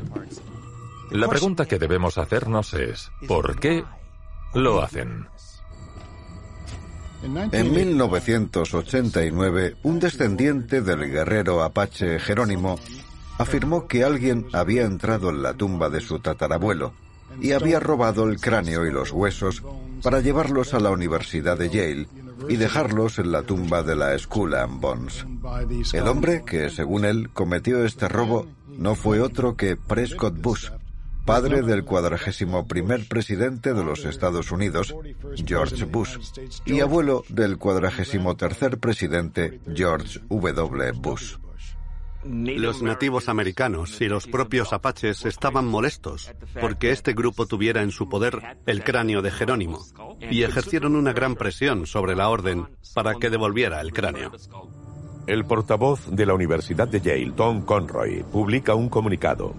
La 1.11 1.29
pregunta 1.29 1.67
que 1.67 1.79
debemos 1.79 2.19
hacernos 2.19 2.75
es, 2.75 3.11
¿por 3.27 3.59
qué 3.59 3.85
lo 4.53 4.83
hacen? 4.83 5.29
En 7.53 7.73
1989, 7.73 9.77
un 9.83 9.99
descendiente 9.99 10.83
del 10.83 11.11
guerrero 11.11 11.63
apache 11.63 12.19
Jerónimo 12.19 12.79
afirmó 13.39 13.87
que 13.87 14.05
alguien 14.05 14.47
había 14.53 14.83
entrado 14.83 15.31
en 15.31 15.43
la 15.43 15.55
tumba 15.55 15.89
de 15.89 16.01
su 16.01 16.19
tatarabuelo 16.19 16.93
y 17.41 17.53
había 17.53 17.81
robado 17.81 18.29
el 18.29 18.41
cráneo 18.41 18.87
y 18.87 18.93
los 18.93 19.11
huesos 19.11 19.63
para 20.03 20.21
llevarlos 20.21 20.75
a 20.75 20.81
la 20.81 20.91
Universidad 20.91 21.59
de 21.59 21.71
Yale 21.71 22.09
y 22.49 22.57
dejarlos 22.57 23.19
en 23.19 23.33
la 23.33 23.43
tumba 23.43 23.83
de 23.83 23.97
la 23.97 24.19
Skull 24.19 24.55
and 24.55 24.81
Bones. 24.81 25.27
El 25.95 26.07
hombre 26.09 26.43
que, 26.45 26.69
según 26.69 27.07
él, 27.07 27.31
cometió 27.31 27.85
este 27.85 28.09
robo 28.09 28.47
no 28.77 28.95
fue 28.95 29.21
otro 29.21 29.57
que 29.57 29.77
Prescott 29.77 30.41
Bush, 30.41 30.69
padre 31.25 31.63
del 31.63 31.85
cuadragésimo 31.85 32.67
primer 32.67 33.09
presidente 33.09 33.73
de 33.73 33.85
los 33.85 34.05
Estados 34.05 34.53
Unidos, 34.53 34.95
George 35.47 35.85
Bush, 35.85 36.19
y 36.67 36.81
abuelo 36.81 37.25
del 37.29 37.59
cuadragésimo 37.59 38.37
tercer 38.37 38.79
presidente, 38.79 39.61
George 39.75 40.21
W. 40.29 40.93
Bush. 40.93 41.37
Los 42.25 42.83
nativos 42.83 43.29
americanos 43.29 44.01
y 44.01 44.07
los 44.09 44.27
propios 44.27 44.73
apaches 44.73 45.27
estaban 45.27 45.67
molestos 45.67 46.33
porque 46.59 46.91
este 46.91 47.13
grupo 47.13 47.47
tuviera 47.47 47.83
en 47.83 47.91
su 47.91 48.09
poder 48.09 48.41
el 48.65 48.83
cráneo 48.83 49.21
de 49.21 49.31
Jerónimo 49.31 49.85
y 50.31 50.43
ejercieron 50.43 50.97
una 50.97 51.13
gran 51.13 51.35
presión 51.37 51.87
sobre 51.87 52.17
la 52.17 52.31
orden 52.31 52.67
para 52.95 53.15
que 53.17 53.29
devolviera 53.29 53.81
el 53.83 53.93
cráneo. 53.93 54.33
El 55.27 55.45
portavoz 55.45 56.07
de 56.11 56.25
la 56.25 56.35
Universidad 56.35 56.89
de 56.89 57.01
Yale, 57.01 57.33
Tom 57.33 57.63
Conroy, 57.63 58.25
publica 58.31 58.75
un 58.75 58.89
comunicado. 58.89 59.55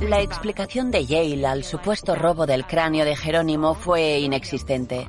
La 0.00 0.20
explicación 0.20 0.90
de 0.90 1.04
Yale 1.04 1.46
al 1.46 1.62
supuesto 1.62 2.14
robo 2.14 2.46
del 2.46 2.66
cráneo 2.66 3.04
de 3.04 3.14
Jerónimo 3.14 3.74
fue 3.74 4.18
inexistente. 4.20 5.06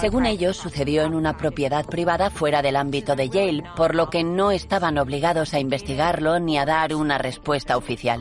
Según 0.00 0.26
ellos, 0.26 0.56
sucedió 0.56 1.04
en 1.04 1.14
una 1.14 1.36
propiedad 1.36 1.86
privada 1.86 2.30
fuera 2.30 2.62
del 2.62 2.76
ámbito 2.76 3.14
de 3.14 3.28
Yale, 3.28 3.62
por 3.76 3.94
lo 3.94 4.10
que 4.10 4.24
no 4.24 4.50
estaban 4.50 4.98
obligados 4.98 5.54
a 5.54 5.60
investigarlo 5.60 6.40
ni 6.40 6.58
a 6.58 6.66
dar 6.66 6.94
una 6.94 7.18
respuesta 7.18 7.76
oficial. 7.76 8.20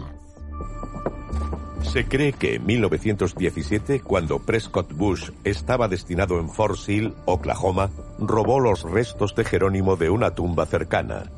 Se 1.82 2.06
cree 2.06 2.34
que 2.34 2.56
en 2.56 2.66
1917, 2.66 4.02
cuando 4.02 4.40
Prescott 4.40 4.94
Bush 4.94 5.32
estaba 5.44 5.88
destinado 5.88 6.40
en 6.40 6.50
Fort 6.50 6.78
Sill, 6.78 7.14
Oklahoma, 7.26 7.90
robó 8.20 8.60
los 8.60 8.84
restos 8.84 9.34
de 9.36 9.46
Jerónimo 9.46 9.96
de 9.96 10.10
una 10.10 10.36
tumba 10.36 10.66
cercana. 10.66 11.32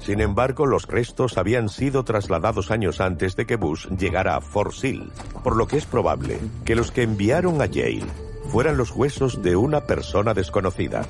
Sin 0.00 0.20
embargo, 0.20 0.66
los 0.66 0.86
restos 0.86 1.38
habían 1.38 1.68
sido 1.68 2.04
trasladados 2.04 2.70
años 2.70 3.00
antes 3.00 3.36
de 3.36 3.46
que 3.46 3.56
Bush 3.56 3.88
llegara 3.88 4.36
a 4.36 4.40
Fort 4.40 4.72
Sill, 4.72 5.10
por 5.42 5.56
lo 5.56 5.66
que 5.66 5.76
es 5.76 5.86
probable 5.86 6.38
que 6.64 6.76
los 6.76 6.90
que 6.90 7.02
enviaron 7.02 7.60
a 7.62 7.66
Yale 7.66 8.06
fueran 8.50 8.76
los 8.76 8.92
huesos 8.92 9.42
de 9.42 9.56
una 9.56 9.82
persona 9.82 10.34
desconocida. 10.34 11.02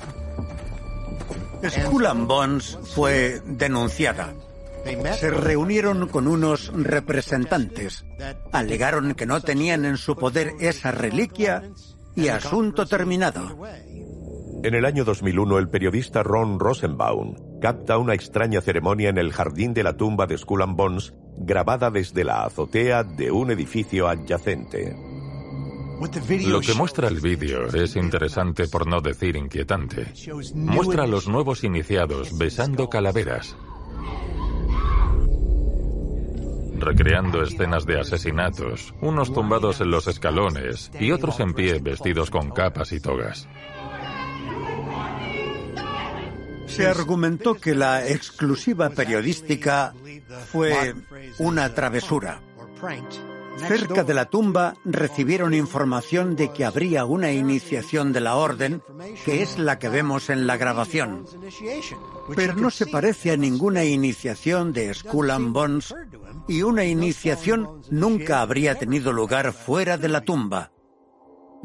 Skull 1.67 2.05
and 2.05 2.27
Bones 2.27 2.77
fue 2.95 3.41
denunciada. 3.45 4.33
Se 5.19 5.29
reunieron 5.31 6.07
con 6.07 6.27
unos 6.27 6.71
representantes. 6.73 8.05
Alegaron 8.51 9.15
que 9.15 9.25
no 9.25 9.41
tenían 9.41 9.85
en 9.85 9.97
su 9.97 10.15
poder 10.15 10.53
esa 10.59 10.91
reliquia 10.91 11.63
y 12.15 12.29
asunto 12.29 12.85
terminado. 12.85 13.57
En 14.63 14.73
el 14.73 14.85
año 14.85 15.03
2001, 15.03 15.57
el 15.59 15.69
periodista 15.69 16.23
Ron 16.23 16.59
Rosenbaum 16.59 17.35
capta 17.61 17.97
una 17.97 18.13
extraña 18.13 18.61
ceremonia 18.61 19.09
en 19.09 19.17
el 19.17 19.33
jardín 19.33 19.73
de 19.73 19.83
la 19.83 19.97
tumba 19.97 20.27
de 20.27 20.37
Skull 20.37 20.61
and 20.61 20.75
Bones, 20.75 21.13
grabada 21.37 21.91
desde 21.91 22.23
la 22.23 22.43
azotea 22.43 23.03
de 23.03 23.31
un 23.31 23.51
edificio 23.51 24.07
adyacente. 24.07 24.95
Lo 26.45 26.61
que 26.61 26.75
muestra 26.75 27.07
el 27.07 27.19
vídeo 27.19 27.67
es 27.67 27.95
interesante 27.95 28.67
por 28.67 28.85
no 28.85 29.01
decir 29.01 29.35
inquietante. 29.35 30.13
Muestra 30.53 31.03
a 31.03 31.07
los 31.07 31.27
nuevos 31.27 31.63
iniciados 31.63 32.37
besando 32.37 32.87
calaveras, 32.87 33.55
recreando 36.77 37.41
escenas 37.41 37.87
de 37.87 37.99
asesinatos, 37.99 38.93
unos 39.01 39.33
tumbados 39.33 39.81
en 39.81 39.89
los 39.89 40.07
escalones 40.07 40.91
y 40.99 41.11
otros 41.11 41.39
en 41.39 41.53
pie 41.53 41.79
vestidos 41.79 42.29
con 42.29 42.51
capas 42.51 42.91
y 42.91 42.99
togas. 42.99 43.47
Se 46.77 46.85
argumentó 46.87 47.55
que 47.55 47.73
la 47.73 48.07
exclusiva 48.07 48.91
periodística 48.91 49.93
fue 50.51 50.93
una 51.39 51.73
travesura. 51.73 52.39
Cerca 53.57 54.03
de 54.03 54.13
la 54.13 54.25
tumba 54.25 54.75
recibieron 54.85 55.55
información 55.55 56.35
de 56.35 56.53
que 56.53 56.63
habría 56.63 57.05
una 57.05 57.31
iniciación 57.31 58.13
de 58.13 58.21
la 58.21 58.35
orden, 58.35 58.83
que 59.25 59.41
es 59.41 59.57
la 59.57 59.79
que 59.79 59.89
vemos 59.89 60.29
en 60.29 60.45
la 60.45 60.57
grabación. 60.57 61.25
Pero 62.35 62.53
no 62.53 62.69
se 62.69 62.85
parece 62.85 63.31
a 63.31 63.37
ninguna 63.37 63.83
iniciación 63.83 64.73
de 64.73 64.93
Skull 64.93 65.31
and 65.31 65.53
Bones 65.53 65.95
y 66.47 66.61
una 66.61 66.85
iniciación 66.85 67.81
nunca 67.89 68.41
habría 68.41 68.75
tenido 68.75 69.11
lugar 69.11 69.51
fuera 69.53 69.97
de 69.97 70.09
la 70.09 70.21
tumba. 70.21 70.71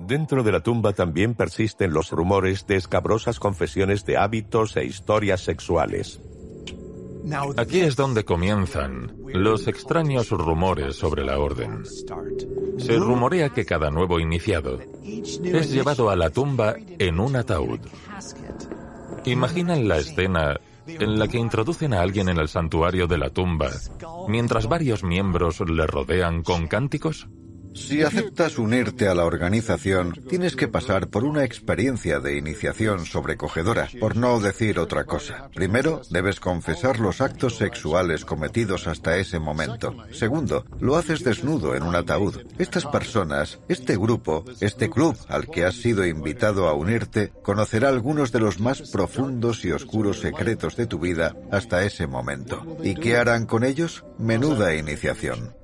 Dentro 0.07 0.43
de 0.43 0.53
la 0.53 0.61
tumba 0.61 0.93
también 0.93 1.35
persisten 1.35 1.93
los 1.93 2.11
rumores 2.11 2.67
de 2.67 2.77
escabrosas 2.77 3.39
confesiones 3.39 4.05
de 4.05 4.17
hábitos 4.17 4.77
e 4.77 4.85
historias 4.85 5.43
sexuales. 5.43 6.21
Aquí 7.57 7.81
es 7.81 7.95
donde 7.95 8.25
comienzan 8.25 9.15
los 9.33 9.69
extraños 9.69 10.31
rumores 10.31 10.97
sobre 10.97 11.25
la 11.25 11.39
orden. 11.39 11.85
Se 12.79 12.97
rumorea 12.97 13.51
que 13.51 13.65
cada 13.65 13.91
nuevo 13.91 14.19
iniciado 14.19 14.81
es 15.05 15.71
llevado 15.71 16.11
a 16.11 16.17
la 16.17 16.31
tumba 16.31 16.75
en 16.99 17.21
un 17.21 17.37
ataúd. 17.37 17.81
¿Imaginan 19.25 19.87
la 19.87 19.99
escena 19.99 20.59
en 20.87 21.19
la 21.19 21.29
que 21.29 21.39
introducen 21.39 21.95
a 21.95 22.01
alguien 22.01 22.29
en 22.29 22.39
el 22.39 22.49
santuario 22.49 23.07
de 23.07 23.19
la 23.19 23.31
tumba 23.31 23.71
mientras 24.27 24.67
varios 24.69 25.05
miembros 25.05 25.61
le 25.61 25.87
rodean 25.87 26.43
con 26.43 26.67
cánticos? 26.67 27.29
Si 27.75 28.03
aceptas 28.03 28.59
unirte 28.59 29.09
a 29.09 29.15
la 29.15 29.25
organización, 29.25 30.13
tienes 30.29 30.57
que 30.57 30.69
pasar 30.69 31.09
por 31.09 31.25
una 31.25 31.45
experiencia 31.45 32.21
de 32.21 32.37
iniciación 32.37 33.07
sobrecogedora, 33.07 33.89
por 33.99 34.17
no 34.17 34.39
decir 34.41 34.79
otra 34.79 35.05
cosa. 35.05 35.49
Primero, 35.55 36.03
debes 36.11 36.39
confesar 36.39 37.01
los 37.01 37.21
actos 37.21 37.57
sexuales 37.57 38.25
cometidos 38.25 38.87
hasta 38.87 39.17
ese 39.17 39.39
momento. 39.39 39.97
Segundo, 40.13 40.65
lo 40.81 40.97
haces 40.97 41.25
desnudo 41.25 41.75
en 41.75 41.83
un 41.83 41.95
ataúd. 41.95 42.41
Estas 42.59 42.87
personas, 42.87 43.59
este 43.69 43.97
grupo, 43.97 44.45
este 44.61 44.91
club 44.91 45.17
al 45.29 45.49
que 45.49 45.65
has 45.65 45.77
sido 45.77 46.07
invitado 46.07 46.69
a 46.69 46.75
unirte, 46.75 47.33
conocerá 47.43 47.89
algunos 47.89 48.33
de 48.33 48.41
los 48.41 48.61
más 48.61 48.91
profundos 48.91 49.65
y 49.65 49.73
oscuros 49.73 50.21
secretos 50.21 50.77
de 50.77 50.87
tu 50.87 50.99
vida 50.99 51.35
hasta 51.51 51.85
ese 51.85 52.07
momento. 52.07 52.79
¿Y 52.83 52.95
qué 52.95 53.17
harán 53.17 53.47
con 53.47 53.65
ellos? 53.65 54.05
Menuda 54.19 54.75
iniciación. 54.75 55.62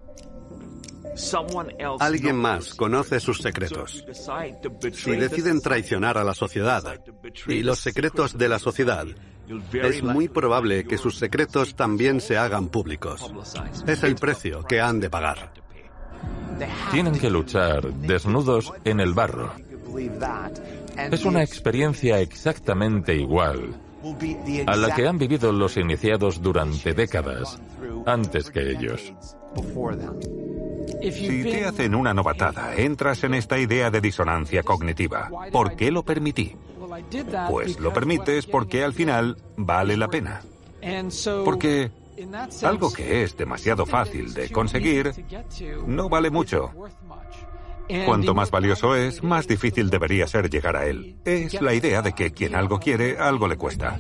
Alguien 2.01 2.37
más 2.37 2.75
conoce 2.75 3.21
sus 3.21 3.39
secretos. 3.39 4.05
Si 4.93 5.11
deciden 5.13 5.61
traicionar 5.61 6.19
a 6.19 6.25
la 6.25 6.35
sociedad 6.35 7.01
y 7.47 7.63
los 7.63 7.81
secretos 7.81 8.39
de 8.39 8.49
la 8.49 8.59
sociedad, 8.59 9.07
es 9.73 10.03
muy 10.03 10.29
probable 10.29 10.85
que 10.85 10.99
sus 10.99 11.17
secretos 11.17 11.75
también 11.75 12.21
se 12.21 12.37
hagan 12.37 12.69
públicos. 12.69 13.33
Es 13.87 14.03
el 14.03 14.15
precio 14.15 14.65
que 14.65 14.81
han 14.81 15.01
de 15.01 15.11
pagar. 15.11 15.53
Tienen 16.91 17.19
que 17.19 17.31
luchar 17.31 17.93
desnudos 17.93 18.73
en 18.85 19.01
el 19.01 19.15
barro. 19.15 19.53
Es 20.97 21.25
una 21.25 21.43
experiencia 21.43 22.21
exactamente 22.21 23.15
igual 23.15 23.81
a 24.67 24.77
la 24.77 24.95
que 24.95 25.07
han 25.07 25.19
vivido 25.19 25.53
los 25.53 25.77
iniciados 25.77 26.41
durante 26.41 26.95
décadas 26.95 27.61
antes 28.07 28.51
que 28.51 28.71
ellos. 28.71 29.13
Si 31.03 31.43
te 31.43 31.65
hacen 31.65 31.95
una 31.95 32.15
novatada, 32.15 32.75
entras 32.77 33.23
en 33.25 33.35
esta 33.35 33.59
idea 33.59 33.91
de 33.91 34.01
disonancia 34.01 34.63
cognitiva. 34.63 35.31
¿Por 35.53 35.77
qué 35.77 35.91
lo 35.91 36.03
permití? 36.03 36.57
Pues 37.49 37.79
lo 37.79 37.93
permites 37.93 38.47
porque 38.47 38.85
al 38.85 38.95
final 38.95 39.37
vale 39.57 39.97
la 39.97 40.09
pena. 40.09 40.41
Porque 41.45 41.91
algo 42.63 42.93
que 42.93 43.23
es 43.23 43.37
demasiado 43.37 43.87
fácil 43.87 44.35
de 44.35 44.51
conseguir 44.51 45.13
no 45.87 46.09
vale 46.09 46.31
mucho. 46.31 46.73
Cuanto 48.05 48.35
más 48.35 48.51
valioso 48.51 48.95
es, 48.95 49.23
más 49.23 49.47
difícil 49.47 49.89
debería 49.89 50.27
ser 50.27 50.51
llegar 50.51 50.77
a 50.77 50.87
él. 50.87 51.17
Es 51.25 51.61
la 51.61 51.73
idea 51.75 52.03
de 52.03 52.13
que 52.13 52.33
quien 52.33 52.55
algo 52.55 52.79
quiere, 52.79 53.19
algo 53.19 53.49
le 53.49 53.57
cuesta. 53.57 53.99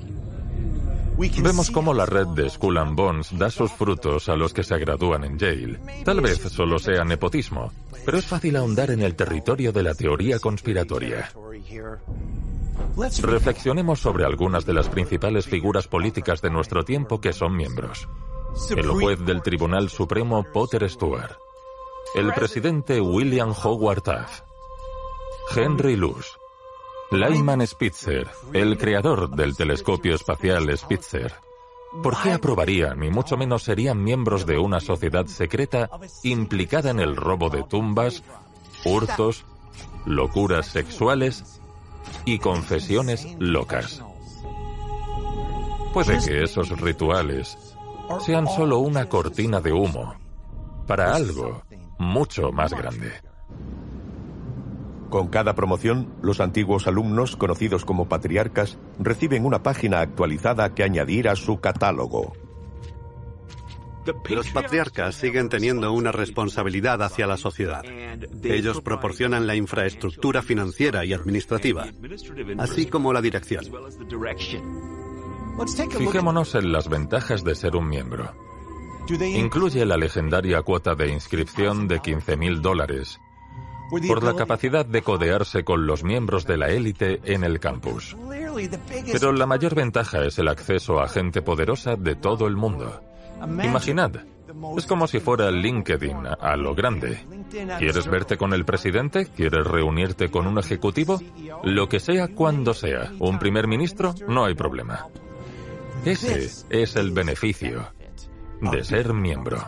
Vemos 1.18 1.70
cómo 1.72 1.92
la 1.92 2.07
red 2.07 2.28
de 2.28 2.48
Skull 2.48 2.78
and 2.78 2.94
Bones 2.94 3.37
da 3.37 3.50
sus 3.50 3.72
frutos 3.72 4.28
a 4.28 4.37
los 4.37 4.54
que 4.54 4.62
se 4.62 4.78
gradúan 4.78 5.24
en 5.24 5.37
Yale. 5.37 5.81
Tal 6.04 6.20
vez 6.20 6.38
solo 6.38 6.78
sea 6.78 7.04
nepotismo, 7.04 7.72
pero 8.04 8.18
es 8.18 8.24
fácil 8.24 8.57
ahondar 8.57 8.92
en 8.92 9.02
el 9.02 9.16
territorio 9.16 9.72
de 9.72 9.83
la 9.83 9.94
teoría 9.94 10.38
conspiratoria. 10.38 11.31
Reflexionemos 13.22 13.98
sobre 13.98 14.24
algunas 14.24 14.64
de 14.64 14.74
las 14.74 14.88
principales 14.88 15.46
figuras 15.46 15.88
políticas 15.88 16.40
de 16.40 16.50
nuestro 16.50 16.85
tiempo 16.85 17.20
que 17.20 17.33
son 17.33 17.57
miembros. 17.57 18.09
El 18.70 18.88
juez 18.88 19.18
del 19.24 19.42
Tribunal 19.42 19.88
Supremo 19.88 20.44
Potter 20.52 20.88
Stewart. 20.88 21.37
El 22.14 22.33
presidente 22.33 23.00
William 23.00 23.52
Howard 23.62 24.02
Taft. 24.02 24.44
Henry 25.54 25.96
Luce. 25.96 26.38
Lyman 27.11 27.66
Spitzer, 27.66 28.29
el 28.53 28.77
creador 28.77 29.31
del 29.31 29.57
telescopio 29.57 30.14
espacial 30.14 30.77
Spitzer. 30.77 31.33
¿Por 32.03 32.21
qué 32.21 32.33
aprobarían, 32.33 33.03
y 33.03 33.09
mucho 33.09 33.38
menos 33.38 33.62
serían 33.62 34.05
miembros 34.05 34.44
de 34.44 34.59
una 34.59 34.79
sociedad 34.79 35.25
secreta 35.27 35.88
implicada 36.23 36.90
en 36.90 37.01
el 37.01 37.16
robo 37.16 37.49
de 37.49 37.62
tumbas, 37.62 38.23
hurtos, 38.85 39.47
locuras 40.05 40.66
sexuales 40.66 41.62
y 42.27 42.38
confesiones 42.38 43.27
locas? 43.38 44.05
Puede 45.94 46.18
que 46.23 46.42
esos 46.42 46.68
rituales 46.79 47.57
sean 48.21 48.47
solo 48.49 48.81
una 48.81 49.09
cortina 49.09 49.61
de 49.61 49.73
humo 49.73 50.14
para 50.87 51.14
algo 51.14 51.62
mucho 51.99 52.53
más 52.53 52.75
grande. 52.75 53.28
Con 55.11 55.29
cada 55.29 55.55
promoción, 55.55 56.12
los 56.23 56.40
antiguos 56.40 56.87
alumnos, 56.87 57.37
conocidos 57.37 57.85
como 57.85 58.09
patriarcas, 58.09 58.79
reciben 58.99 59.47
una 59.47 59.62
página 59.62 60.01
actualizada 60.01 60.75
que 60.75 60.85
añadir 60.85 61.29
a 61.29 61.37
su 61.37 61.61
catálogo. 61.61 62.33
Los 64.29 64.51
patriarcas 64.51 65.14
siguen 65.14 65.49
teniendo 65.49 65.92
una 65.92 66.12
responsabilidad 66.12 67.03
hacia 67.03 67.27
la 67.27 67.37
sociedad. 67.37 67.83
Ellos 68.42 68.81
proporcionan 68.81 69.47
la 69.47 69.55
infraestructura 69.55 70.42
financiera 70.42 71.05
y 71.05 71.12
administrativa, 71.12 71.87
así 72.59 72.87
como 72.87 73.12
la 73.12 73.21
dirección. 73.21 73.64
Fijémonos 75.90 76.55
en 76.55 76.73
las 76.73 76.88
ventajas 76.88 77.44
de 77.44 77.55
ser 77.55 77.77
un 77.77 77.88
miembro. 77.88 78.33
Incluye 79.11 79.85
la 79.87 79.97
legendaria 79.97 80.62
cuota 80.62 80.94
de 80.94 81.09
inscripción 81.09 81.88
de 81.88 82.01
15.000 82.01 82.61
dólares, 82.61 83.21
por 83.88 84.22
la 84.22 84.35
capacidad 84.35 84.85
de 84.87 85.03
codearse 85.03 85.64
con 85.64 85.87
los 85.87 86.05
miembros 86.05 86.46
de 86.46 86.57
la 86.57 86.68
élite 86.68 87.20
en 87.24 87.44
el 87.44 87.61
campus. 87.61 88.16
Pero 89.12 89.33
la 89.33 89.46
mayor 89.46 89.74
ventaja 89.74 90.24
es 90.24 90.38
el 90.38 90.48
acceso 90.48 91.01
a 91.01 91.09
gente 91.09 91.42
poderosa 91.42 91.96
de 91.96 92.14
todo 92.14 92.46
el 92.46 92.57
mundo. 92.57 93.01
Imaginad, 93.40 94.12
es 94.77 94.87
como 94.87 95.07
si 95.07 95.20
fuera 95.20 95.51
LinkedIn 95.51 96.16
a 96.40 96.57
lo 96.57 96.74
grande. 96.74 97.20
¿Quieres 97.79 98.07
verte 98.07 98.37
con 98.37 98.53
el 98.53 98.64
presidente? 98.64 99.27
¿Quieres 99.27 99.66
reunirte 99.66 100.31
con 100.31 100.46
un 100.46 100.59
ejecutivo? 100.59 101.20
Lo 101.62 101.88
que 101.88 102.01
sea 102.01 102.29
cuando 102.29 102.74
sea. 102.74 103.12
¿Un 103.18 103.38
primer 103.38 103.66
ministro? 103.66 104.14
No 104.27 104.44
hay 104.44 104.55
problema. 104.55 105.07
Ese 106.05 106.51
es 106.70 106.96
el 106.96 107.11
beneficio 107.12 107.92
de 108.61 108.85
ser 108.85 109.12
miembro. 109.12 109.59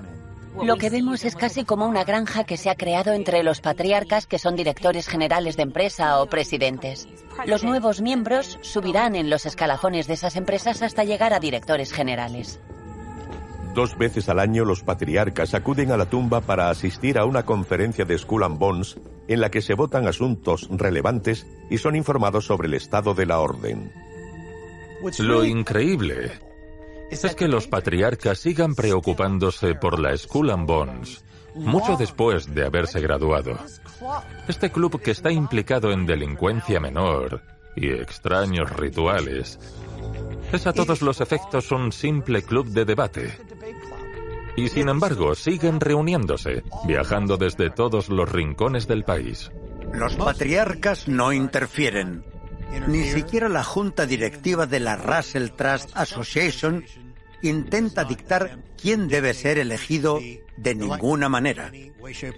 Lo 0.63 0.77
que 0.77 0.91
vemos 0.91 1.25
es 1.25 1.37
casi 1.37 1.65
como 1.65 1.87
una 1.87 2.05
granja 2.05 2.45
que 2.45 2.57
se 2.57 2.71
ha 2.71 2.75
creado 2.75 3.13
entre 3.13 3.43
los 3.43 3.61
patriarcas 3.61 4.27
que 4.27 4.39
son 4.39 4.57
directores 4.57 5.07
generales 5.07 5.57
de 5.57 5.63
empresa 5.63 6.21
o 6.21 6.27
presidentes. 6.27 7.09
Los 7.47 7.65
nuevos 7.65 8.01
miembros 8.01 8.59
subirán 8.61 9.15
en 9.15 9.31
los 9.31 9.47
escalafones 9.47 10.07
de 10.07 10.15
esas 10.15 10.37
empresas 10.37 10.83
hasta 10.83 11.05
llegar 11.05 11.33
a 11.33 11.41
directores 11.41 11.93
generales. 11.93 12.61
Dos 13.75 13.97
veces 13.97 14.29
al 14.29 14.41
año 14.41 14.65
los 14.65 14.83
patriarcas 14.83 15.55
acuden 15.55 15.93
a 15.93 15.97
la 15.97 16.07
tumba 16.07 16.41
para 16.41 16.71
asistir 16.71 17.19
a 17.19 17.25
una 17.25 17.45
conferencia 17.45 18.05
de 18.05 18.19
Skull 18.19 18.43
and 18.43 18.59
Bones 18.59 18.99
en 19.29 19.41
la 19.41 19.51
que 19.51 19.63
se 19.63 19.75
votan 19.75 20.09
asuntos 20.09 20.69
relevantes 20.71 21.47
y 21.71 21.79
son 21.79 21.95
informados 21.95 22.47
sobre 22.47 22.67
el 22.67 22.75
estado 22.75 23.15
de 23.15 23.27
la 23.27 23.39
orden. 23.39 23.93
Lo 25.21 25.45
increíble 25.45 26.50
es 27.11 27.35
que 27.35 27.49
los 27.49 27.67
patriarcas 27.67 28.39
sigan 28.39 28.75
preocupándose 28.75 29.75
por 29.75 29.99
la 29.99 30.17
Skull 30.17 30.51
and 30.51 30.67
Bones 30.67 31.25
mucho 31.55 31.97
después 31.97 32.53
de 32.55 32.65
haberse 32.65 33.01
graduado. 33.01 33.59
Este 34.49 34.71
club 34.71 35.01
que 35.01 35.11
está 35.11 35.31
implicado 35.31 35.93
en 35.93 36.07
delincuencia 36.07 36.81
menor 36.81 37.43
y 37.77 37.89
extraños 37.91 38.71
rituales 38.71 39.59
es 40.53 40.67
a 40.67 40.73
todos 40.73 41.03
los 41.03 41.21
efectos 41.21 41.71
un 41.71 41.93
simple 41.93 42.43
club 42.43 42.67
de 42.67 42.85
debate. 42.85 43.39
Y 44.57 44.69
sin 44.69 44.89
embargo, 44.89 45.35
siguen 45.35 45.81
reuniéndose, 45.81 46.65
viajando 46.85 47.37
desde 47.37 47.71
todos 47.71 48.09
los 48.09 48.31
rincones 48.31 48.87
del 48.89 49.05
país. 49.05 49.51
Los 49.93 50.17
patriarcas 50.17 51.09
no 51.09 51.33
interfieren. 51.33 52.25
Ni 52.87 53.05
siquiera 53.05 53.49
la 53.49 53.65
junta 53.65 54.07
directiva 54.07 54.67
de 54.67 54.81
la 54.81 54.97
Russell 54.97 55.51
Trust 55.51 55.91
Association 55.95 56.85
intenta 57.43 58.05
dictar 58.05 58.59
quién 58.81 59.09
debe 59.09 59.35
ser 59.35 59.59
elegido 59.59 60.21
de 60.57 60.75
ninguna 60.75 61.29
manera. 61.29 61.71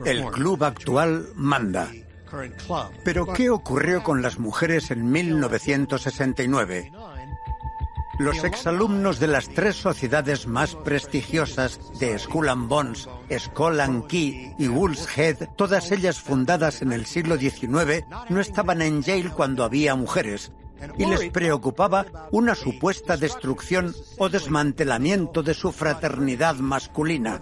El 0.04 0.24
club 0.26 0.64
actual 0.64 1.28
manda. 1.34 1.90
Pero 3.04 3.26
¿qué 3.32 3.50
ocurrió 3.50 4.02
con 4.02 4.22
las 4.22 4.38
mujeres 4.38 4.90
en 4.90 5.10
1969? 5.10 6.92
Los 8.18 8.44
exalumnos 8.44 9.18
de 9.18 9.26
las 9.26 9.48
tres 9.48 9.74
sociedades 9.74 10.46
más 10.46 10.74
prestigiosas 10.76 11.80
de 11.98 12.18
Skull 12.18 12.48
and 12.48 12.68
Bones, 12.68 13.08
Skull 13.36 13.80
and 13.80 14.06
Key 14.06 14.54
y 14.58 14.68
Wolf's 14.68 15.08
Head, 15.16 15.48
todas 15.56 15.90
ellas 15.90 16.20
fundadas 16.20 16.82
en 16.82 16.92
el 16.92 17.06
siglo 17.06 17.36
XIX, 17.36 18.04
no 18.28 18.40
estaban 18.40 18.82
en 18.82 19.02
Yale 19.02 19.30
cuando 19.30 19.64
había 19.64 19.94
mujeres, 19.94 20.52
y 20.98 21.06
les 21.06 21.30
preocupaba 21.30 22.06
una 22.30 22.54
supuesta 22.54 23.16
destrucción 23.16 23.94
o 24.18 24.28
desmantelamiento 24.28 25.42
de 25.42 25.54
su 25.54 25.72
fraternidad 25.72 26.56
masculina. 26.56 27.40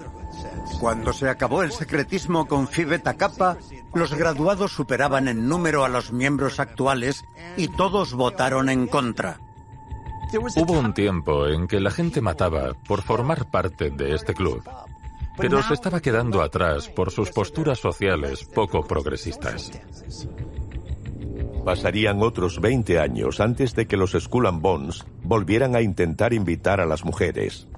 Cuando 0.81 1.12
se 1.12 1.29
acabó 1.29 1.62
el 1.62 1.72
secretismo 1.72 2.46
con 2.46 2.68
Phi 2.68 2.85
Beta 2.85 3.14
Kappa, 3.14 3.59
los 3.94 4.14
graduados 4.14 4.72
superaban 4.72 5.29
en 5.29 5.48
número 5.48 5.85
a 5.85 5.88
los 5.88 6.12
miembros 6.12 6.61
actuales 6.61 7.24
y 7.57 7.68
todos 7.68 8.14
votaron 8.14 8.68
en 8.68 8.87
contra. 8.87 9.40
Hubo 10.57 10.79
un 10.79 10.94
tiempo 10.94 11.48
en 11.48 11.66
que 11.66 11.81
la 11.81 11.90
gente 11.90 12.20
mataba 12.20 12.74
por 12.87 13.03
formar 13.03 13.50
parte 13.50 13.90
de 13.90 14.14
este 14.14 14.35
club. 14.35 14.62
pero 15.37 15.62
se 15.62 15.74
estaba 15.74 16.00
quedando 16.00 16.42
atrás 16.42 16.88
por 16.88 17.11
sus 17.11 17.31
posturas 17.31 17.79
sociales 17.79 18.44
poco 18.44 18.83
progresistas. 18.83 19.70
Pasarían 21.64 22.22
otros 22.22 22.61
20 22.61 22.98
años 22.98 23.40
antes 23.40 23.74
de 23.74 23.86
que 23.86 23.96
los 23.96 24.12
Skull 24.12 24.46
and 24.46 24.62
Bones 24.62 25.04
volvieran 25.22 25.76
a 25.76 25.82
intentar 25.82 26.32
invitar 26.32 26.80
a 26.80 26.86
las 26.86 27.04
mujeres. 27.04 27.68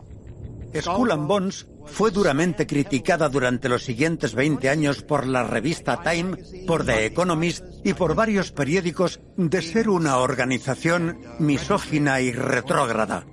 Skull 0.80 1.10
and 1.10 1.26
Bones 1.26 1.66
fue 1.84 2.10
duramente 2.10 2.66
criticada 2.66 3.28
durante 3.28 3.68
los 3.68 3.82
siguientes 3.82 4.34
20 4.34 4.68
años 4.68 5.02
por 5.02 5.26
la 5.26 5.44
revista 5.44 6.00
Time, 6.02 6.36
por 6.66 6.86
The 6.86 7.06
Economist 7.06 7.64
y 7.84 7.94
por 7.94 8.14
varios 8.14 8.52
periódicos 8.52 9.20
de 9.36 9.60
ser 9.60 9.88
una 9.88 10.18
organización 10.18 11.18
misógina 11.38 12.20
y 12.20 12.32
retrógrada. 12.32 13.26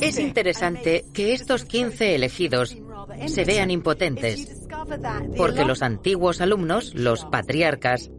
Es 0.00 0.18
interesante 0.18 1.04
que 1.12 1.34
estos 1.34 1.64
15 1.64 2.14
elegidos 2.14 2.76
se 3.26 3.44
vean 3.44 3.70
impotentes, 3.70 4.66
porque 5.36 5.64
los 5.64 5.82
antiguos 5.82 6.40
alumnos, 6.40 6.94
los 6.94 7.24
patriarcas, 7.24 8.10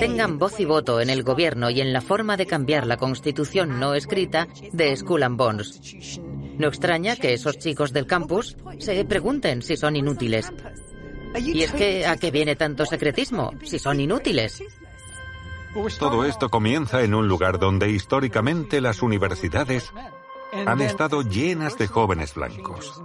tengan 0.00 0.38
voz 0.38 0.60
y 0.60 0.64
voto 0.64 1.00
en 1.00 1.10
el 1.10 1.22
gobierno 1.22 1.70
y 1.70 1.80
en 1.80 1.92
la 1.92 2.00
forma 2.00 2.36
de 2.36 2.46
cambiar 2.46 2.86
la 2.86 2.96
constitución 2.96 3.80
no 3.80 3.94
escrita 3.94 4.48
de 4.72 4.96
Skull 4.96 5.22
and 5.22 5.36
Bones. 5.36 6.20
No 6.58 6.68
extraña 6.68 7.16
que 7.16 7.34
esos 7.34 7.58
chicos 7.58 7.92
del 7.92 8.06
campus 8.06 8.56
se 8.78 9.04
pregunten 9.04 9.62
si 9.62 9.76
son 9.76 9.96
inútiles. 9.96 10.52
Y 11.38 11.62
es 11.62 11.72
que, 11.72 12.06
¿a 12.06 12.16
qué 12.16 12.30
viene 12.30 12.56
tanto 12.56 12.86
secretismo 12.86 13.52
si 13.62 13.78
son 13.78 14.00
inútiles? 14.00 14.62
Todo 15.98 16.24
esto 16.24 16.48
comienza 16.48 17.02
en 17.02 17.14
un 17.14 17.28
lugar 17.28 17.58
donde 17.58 17.90
históricamente 17.90 18.80
las 18.80 19.02
universidades 19.02 19.92
han 20.66 20.80
estado 20.80 21.22
llenas 21.22 21.76
de 21.76 21.86
jóvenes 21.86 22.34
blancos. 22.34 23.02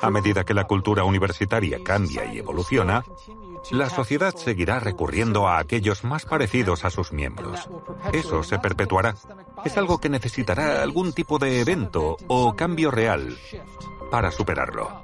A 0.00 0.10
medida 0.10 0.44
que 0.44 0.54
la 0.54 0.64
cultura 0.64 1.04
universitaria 1.04 1.82
cambia 1.82 2.24
y 2.32 2.38
evoluciona, 2.38 3.04
la 3.70 3.90
sociedad 3.90 4.34
seguirá 4.34 4.80
recurriendo 4.80 5.48
a 5.48 5.58
aquellos 5.58 6.04
más 6.04 6.24
parecidos 6.24 6.84
a 6.84 6.90
sus 6.90 7.12
miembros. 7.12 7.68
Eso 8.12 8.42
se 8.42 8.58
perpetuará. 8.58 9.14
Es 9.64 9.76
algo 9.76 9.98
que 9.98 10.08
necesitará 10.08 10.82
algún 10.82 11.12
tipo 11.12 11.38
de 11.38 11.60
evento 11.60 12.16
o 12.28 12.54
cambio 12.54 12.90
real 12.90 13.36
para 14.10 14.30
superarlo. 14.30 15.02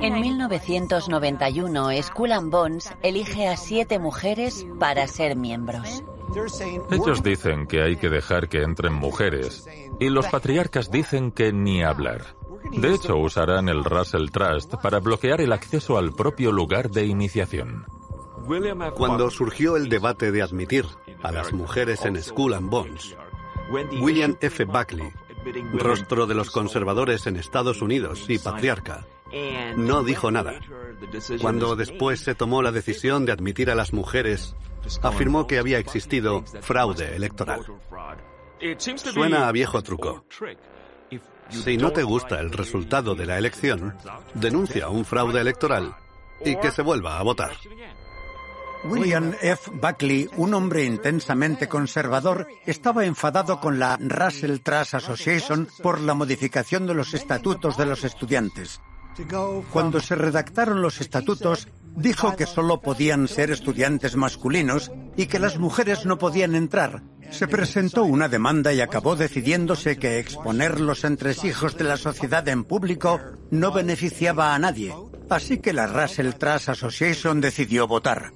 En 0.00 0.20
1991, 0.20 2.02
Skull 2.02 2.32
and 2.32 2.50
Bones 2.50 2.92
elige 3.02 3.48
a 3.48 3.56
siete 3.56 3.98
mujeres 3.98 4.66
para 4.78 5.06
ser 5.06 5.36
miembros. 5.36 6.02
Ellos 6.90 7.22
dicen 7.22 7.66
que 7.66 7.82
hay 7.82 7.96
que 7.96 8.08
dejar 8.08 8.48
que 8.48 8.62
entren 8.62 8.92
mujeres 8.92 9.66
y 9.98 10.08
los 10.08 10.26
patriarcas 10.26 10.90
dicen 10.90 11.32
que 11.32 11.52
ni 11.52 11.82
hablar. 11.82 12.36
De 12.72 12.94
hecho, 12.94 13.16
usarán 13.16 13.68
el 13.68 13.84
Russell 13.84 14.30
Trust 14.30 14.74
para 14.76 15.00
bloquear 15.00 15.40
el 15.40 15.52
acceso 15.52 15.96
al 15.96 16.12
propio 16.12 16.52
lugar 16.52 16.90
de 16.90 17.06
iniciación. 17.06 17.86
Cuando 18.94 19.30
surgió 19.30 19.76
el 19.76 19.88
debate 19.88 20.32
de 20.32 20.42
admitir 20.42 20.86
a 21.22 21.32
las 21.32 21.52
mujeres 21.52 22.04
en 22.04 22.22
School 22.22 22.54
and 22.54 22.70
Bones, 22.70 23.16
William 24.00 24.36
F. 24.40 24.64
Buckley, 24.64 25.12
rostro 25.74 26.26
de 26.26 26.34
los 26.34 26.50
conservadores 26.50 27.26
en 27.26 27.36
Estados 27.36 27.82
Unidos 27.82 28.24
y 28.28 28.38
patriarca, 28.38 29.06
no 29.76 30.02
dijo 30.02 30.30
nada. 30.30 30.54
Cuando 31.40 31.76
después 31.76 32.20
se 32.20 32.34
tomó 32.34 32.62
la 32.62 32.72
decisión 32.72 33.24
de 33.24 33.32
admitir 33.32 33.70
a 33.70 33.74
las 33.74 33.92
mujeres, 33.92 34.54
afirmó 35.02 35.46
que 35.46 35.58
había 35.58 35.78
existido 35.78 36.44
fraude 36.60 37.14
electoral. 37.14 37.64
Suena 38.78 39.48
a 39.48 39.52
viejo 39.52 39.82
truco. 39.82 40.24
Si 41.48 41.76
no 41.76 41.92
te 41.92 42.02
gusta 42.02 42.40
el 42.40 42.50
resultado 42.50 43.14
de 43.14 43.26
la 43.26 43.38
elección, 43.38 43.96
denuncia 44.34 44.88
un 44.88 45.04
fraude 45.04 45.40
electoral 45.40 45.96
y 46.44 46.56
que 46.56 46.70
se 46.70 46.82
vuelva 46.82 47.18
a 47.18 47.22
votar. 47.22 47.52
William 48.84 49.34
F. 49.40 49.72
Buckley, 49.72 50.28
un 50.36 50.54
hombre 50.54 50.84
intensamente 50.84 51.68
conservador, 51.68 52.46
estaba 52.64 53.04
enfadado 53.04 53.60
con 53.60 53.78
la 53.78 53.96
Russell 53.96 54.60
Trust 54.60 54.94
Association 54.94 55.68
por 55.82 56.00
la 56.00 56.14
modificación 56.14 56.86
de 56.86 56.94
los 56.94 57.12
estatutos 57.12 57.76
de 57.76 57.86
los 57.86 58.04
estudiantes. 58.04 58.80
Cuando 59.72 60.00
se 60.00 60.14
redactaron 60.14 60.80
los 60.80 61.00
estatutos, 61.00 61.68
dijo 61.96 62.36
que 62.36 62.46
solo 62.46 62.80
podían 62.80 63.26
ser 63.26 63.50
estudiantes 63.50 64.16
masculinos 64.16 64.92
y 65.16 65.26
que 65.26 65.38
las 65.38 65.58
mujeres 65.58 66.06
no 66.06 66.18
podían 66.18 66.54
entrar. 66.54 67.02
Se 67.30 67.48
presentó 67.48 68.04
una 68.04 68.28
demanda 68.28 68.72
y 68.72 68.80
acabó 68.80 69.16
decidiéndose 69.16 69.98
que 69.98 70.18
exponer 70.18 70.80
los 70.80 71.04
entresijos 71.04 71.76
de 71.76 71.84
la 71.84 71.96
sociedad 71.96 72.46
en 72.48 72.64
público 72.64 73.20
no 73.50 73.72
beneficiaba 73.72 74.54
a 74.54 74.58
nadie. 74.58 74.94
Así 75.28 75.58
que 75.58 75.72
la 75.72 75.86
Russell 75.86 76.32
Trust 76.32 76.70
Association 76.70 77.40
decidió 77.40 77.86
votar. 77.86 78.32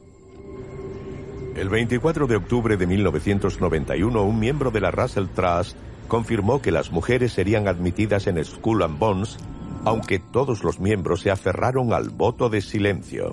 El 1.55 1.68
24 1.68 2.27
de 2.27 2.37
octubre 2.37 2.77
de 2.77 2.87
1991, 2.87 4.23
un 4.23 4.39
miembro 4.39 4.70
de 4.70 4.81
la 4.81 4.91
Russell 4.91 5.27
Trust 5.35 5.77
confirmó 6.09 6.61
que 6.61 6.73
las 6.73 6.91
mujeres 6.91 7.33
serían 7.33 7.68
admitidas 7.68 8.27
en 8.27 8.43
Skull 8.45 8.83
and 8.83 8.99
Bones 8.99 9.39
aunque 9.85 10.18
todos 10.18 10.64
los 10.64 10.80
miembros 10.80 11.20
se 11.22 11.30
aferraron 11.30 11.93
al 11.93 12.11
voto 12.11 12.49
de 12.49 12.61
silencio. 12.61 13.33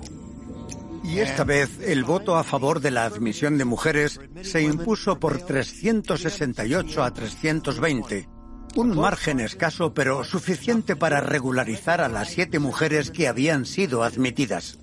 Y 1.02 1.20
esta 1.20 1.44
vez 1.44 1.80
el 1.80 2.04
voto 2.04 2.36
a 2.36 2.44
favor 2.44 2.80
de 2.80 2.90
la 2.90 3.04
admisión 3.04 3.58
de 3.58 3.64
mujeres 3.64 4.20
se 4.42 4.62
impuso 4.62 5.18
por 5.18 5.38
368 5.38 7.02
a 7.02 7.12
320, 7.12 8.28
un 8.76 8.96
margen 8.96 9.40
escaso 9.40 9.94
pero 9.94 10.24
suficiente 10.24 10.96
para 10.96 11.20
regularizar 11.20 12.00
a 12.00 12.08
las 12.08 12.28
siete 12.28 12.58
mujeres 12.58 13.10
que 13.10 13.28
habían 13.28 13.64
sido 13.64 14.02
admitidas. 14.02 14.78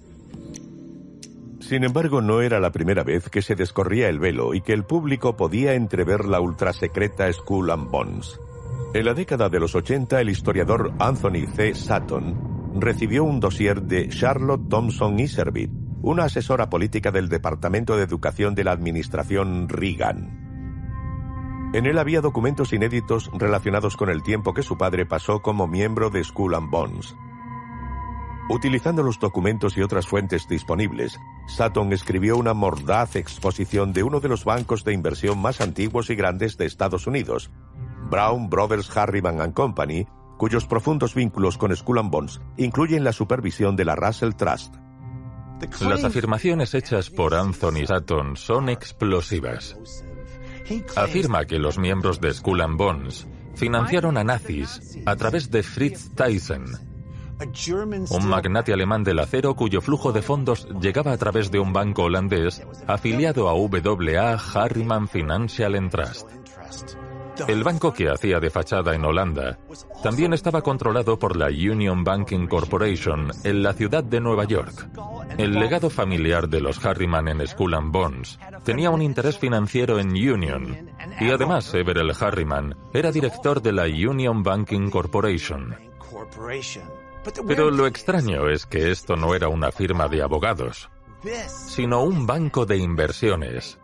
Sin 1.59 1.83
embargo, 1.83 2.21
no 2.21 2.41
era 2.41 2.59
la 2.59 2.71
primera 2.71 3.03
vez 3.03 3.29
que 3.29 3.41
se 3.41 3.55
descorría 3.55 4.09
el 4.09 4.19
velo 4.19 4.53
y 4.53 4.61
que 4.61 4.73
el 4.73 4.85
público 4.85 5.35
podía 5.35 5.73
entrever 5.73 6.25
la 6.25 6.39
ultrasecreta 6.39 7.31
Skull 7.31 7.71
and 7.71 7.89
Bones. 7.89 8.39
En 8.93 9.05
la 9.05 9.13
década 9.13 9.49
de 9.49 9.59
los 9.59 9.75
80, 9.75 10.21
el 10.21 10.29
historiador 10.29 10.93
Anthony 10.97 11.45
C. 11.53 11.75
Sutton 11.75 12.79
recibió 12.79 13.25
un 13.25 13.39
dossier 13.39 13.81
de 13.81 14.07
Charlotte 14.07 14.69
Thompson 14.69 15.19
Iservit, 15.19 15.69
una 16.01 16.23
asesora 16.23 16.69
política 16.69 17.11
del 17.11 17.27
Departamento 17.27 17.97
de 17.97 18.03
Educación 18.03 18.55
de 18.55 18.63
la 18.63 18.71
Administración 18.71 19.67
Reagan. 19.67 20.47
En 21.73 21.85
él 21.85 21.97
había 21.97 22.21
documentos 22.21 22.71
inéditos 22.71 23.29
relacionados 23.33 23.97
con 23.97 24.09
el 24.09 24.23
tiempo 24.23 24.53
que 24.53 24.63
su 24.63 24.77
padre 24.77 25.05
pasó 25.05 25.41
como 25.41 25.67
miembro 25.67 26.09
de 26.09 26.23
Skull 26.23 26.55
and 26.55 26.71
Bones. 26.71 27.13
Utilizando 28.49 29.03
los 29.03 29.19
documentos 29.19 29.77
y 29.77 29.81
otras 29.81 30.07
fuentes 30.07 30.47
disponibles, 30.47 31.19
Sutton 31.47 31.91
escribió 31.91 32.37
una 32.37 32.53
mordaz 32.53 33.17
exposición 33.17 33.91
de 33.91 34.03
uno 34.03 34.21
de 34.21 34.29
los 34.29 34.45
bancos 34.45 34.85
de 34.85 34.93
inversión 34.93 35.39
más 35.39 35.59
antiguos 35.59 36.09
y 36.09 36.15
grandes 36.15 36.55
de 36.55 36.65
Estados 36.65 37.07
Unidos, 37.07 37.51
Brown 38.09 38.49
Brothers 38.49 38.95
Harriman 38.95 39.51
Company, 39.51 40.07
cuyos 40.37 40.65
profundos 40.65 41.13
vínculos 41.13 41.57
con 41.57 41.75
Skull 41.75 41.99
Bones 42.05 42.39
incluyen 42.55 43.03
la 43.03 43.11
supervisión 43.11 43.75
de 43.75 43.83
la 43.83 43.95
Russell 43.95 44.31
Trust. 44.31 44.75
Las 45.81 46.05
afirmaciones 46.05 46.73
hechas 46.73 47.09
por 47.09 47.33
Anthony 47.33 47.85
Sutton 47.85 48.37
son 48.37 48.69
explosivas. 48.69 49.75
Afirma 50.95 51.45
que 51.45 51.59
los 51.59 51.77
miembros 51.77 52.21
de 52.21 52.33
Skull 52.33 52.63
Bones 52.75 53.27
financiaron 53.55 54.17
a 54.17 54.23
nazis 54.23 54.99
a 55.05 55.15
través 55.15 55.49
de 55.49 55.63
Fritz 55.63 56.11
Thyssen, 56.15 56.65
un 58.09 58.27
magnate 58.27 58.73
alemán 58.73 59.03
del 59.03 59.19
acero 59.19 59.55
cuyo 59.55 59.81
flujo 59.81 60.11
de 60.11 60.21
fondos 60.21 60.67
llegaba 60.81 61.11
a 61.11 61.17
través 61.17 61.51
de 61.51 61.59
un 61.59 61.71
banco 61.71 62.03
holandés 62.03 62.63
afiliado 62.87 63.49
a 63.49 63.53
WA 63.53 64.33
Harriman 64.33 65.07
Financial 65.07 65.89
Trust. 65.89 66.29
El 67.47 67.63
banco 67.63 67.93
que 67.93 68.09
hacía 68.09 68.39
de 68.39 68.49
fachada 68.49 68.95
en 68.95 69.05
Holanda 69.05 69.59
también 70.01 70.33
estaba 70.33 70.61
controlado 70.63 71.19
por 71.19 71.37
la 71.37 71.47
Union 71.47 72.03
Banking 72.03 72.47
Corporation 72.47 73.29
en 73.43 73.61
la 73.61 73.73
ciudad 73.73 74.03
de 74.03 74.19
Nueva 74.19 74.45
York. 74.45 74.89
El 75.37 75.53
legado 75.53 75.89
familiar 75.91 76.49
de 76.49 76.61
los 76.61 76.83
Harriman 76.83 77.27
en 77.27 77.45
Skull 77.47 77.75
and 77.75 77.91
Bones 77.91 78.39
tenía 78.63 78.89
un 78.89 79.03
interés 79.03 79.37
financiero 79.37 79.99
en 79.99 80.09
Union 80.09 80.89
y 81.19 81.29
además 81.29 81.71
Everell 81.73 82.11
Harriman 82.19 82.75
era 82.91 83.11
director 83.11 83.61
de 83.61 83.73
la 83.73 83.83
Union 83.83 84.41
Banking 84.41 84.89
Corporation. 84.89 85.75
Pero 87.47 87.71
lo 87.71 87.87
extraño 87.87 88.49
es 88.49 88.65
que 88.65 88.91
esto 88.91 89.15
no 89.15 89.35
era 89.35 89.49
una 89.49 89.71
firma 89.71 90.07
de 90.07 90.21
abogados, 90.21 90.89
sino 91.47 92.03
un 92.03 92.25
banco 92.25 92.65
de 92.65 92.77
inversiones 92.77 93.79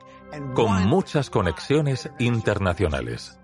con 0.54 0.88
muchas 0.88 1.30
conexiones 1.30 2.10
internacionales. 2.20 3.40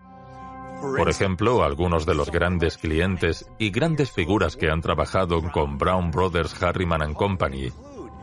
Por 0.82 1.10
ejemplo, 1.10 1.64
algunos 1.64 2.06
de 2.06 2.16
los 2.16 2.32
grandes 2.32 2.78
clientes 2.78 3.50
y 3.58 3.70
grandes 3.70 4.12
figuras 4.12 4.56
que 4.56 4.70
han 4.70 4.82
trabajado 4.82 5.42
con 5.52 5.78
Brown 5.78 6.10
Brothers 6.10 6.62
Harriman 6.64 7.14
Company 7.14 7.72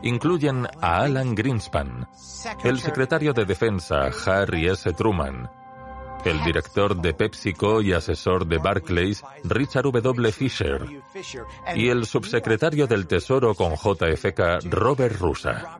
incluyen 0.01 0.67
a 0.81 1.03
Alan 1.03 1.35
Greenspan, 1.35 2.07
el 2.63 2.79
secretario 2.79 3.33
de 3.33 3.45
Defensa 3.45 4.09
Harry 4.25 4.67
S. 4.67 4.91
Truman, 4.93 5.49
el 6.29 6.43
director 6.43 6.99
de 6.99 7.13
PepsiCo 7.13 7.81
y 7.81 7.93
asesor 7.93 8.47
de 8.47 8.57
Barclays, 8.57 9.23
Richard 9.43 9.91
W. 9.91 10.31
Fisher, 10.31 10.85
y 11.75 11.87
el 11.87 12.05
subsecretario 12.05 12.87
del 12.87 13.07
Tesoro 13.07 13.55
con 13.55 13.73
JFK, 13.73 14.69
Robert 14.69 15.19
Rusa. 15.19 15.79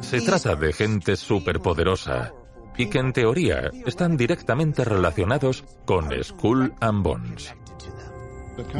Se 0.00 0.20
trata 0.20 0.54
de 0.54 0.72
gente 0.72 1.16
superpoderosa 1.16 2.32
y 2.78 2.86
que 2.86 2.98
en 2.98 3.12
teoría 3.12 3.70
están 3.84 4.16
directamente 4.16 4.84
relacionados 4.84 5.64
con 5.84 6.10
Skull 6.22 6.72
and 6.80 7.02
Bones. 7.02 7.54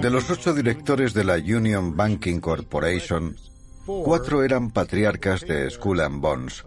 De 0.00 0.10
los 0.10 0.30
ocho 0.30 0.54
directores 0.54 1.12
de 1.12 1.24
la 1.24 1.34
Union 1.34 1.96
Banking 1.96 2.40
Corporation, 2.40 3.36
cuatro 3.86 4.42
eran 4.42 4.70
patriarcas 4.70 5.42
de 5.42 5.70
Skull 5.70 6.00
and 6.00 6.20
Bones. 6.20 6.64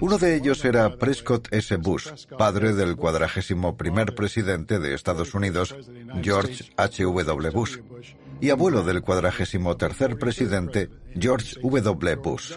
Uno 0.00 0.18
de 0.18 0.36
ellos 0.36 0.64
era 0.64 0.96
Prescott 0.96 1.48
S. 1.52 1.76
Bush, 1.76 2.08
padre 2.38 2.72
del 2.72 2.96
cuadragésimo 2.96 3.76
primer 3.76 4.14
presidente 4.14 4.78
de 4.78 4.94
Estados 4.94 5.34
Unidos, 5.34 5.74
George 6.22 6.72
H. 6.76 7.02
W. 7.02 7.50
Bush, 7.50 7.78
y 8.40 8.50
abuelo 8.50 8.82
del 8.82 9.02
cuadragésimo 9.02 9.76
tercer 9.76 10.18
presidente, 10.18 10.90
George 11.18 11.56
W. 11.62 12.16
Bush. 12.16 12.56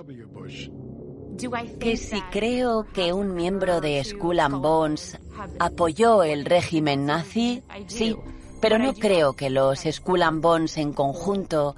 Que 1.79 1.97
si 1.97 2.21
creo 2.31 2.85
que 2.93 3.11
un 3.11 3.33
miembro 3.33 3.81
de 3.81 4.03
Skull 4.03 4.39
and 4.39 4.61
Bones 4.61 5.19
apoyó 5.59 6.23
el 6.23 6.45
régimen 6.45 7.05
nazi, 7.07 7.63
sí, 7.87 8.15
pero 8.63 8.79
no 8.79 8.93
creo 8.93 9.33
que 9.33 9.49
los 9.49 9.81
Skull 9.81 10.23
and 10.23 10.41
Bones 10.41 10.77
en 10.77 10.93
conjunto 10.93 11.75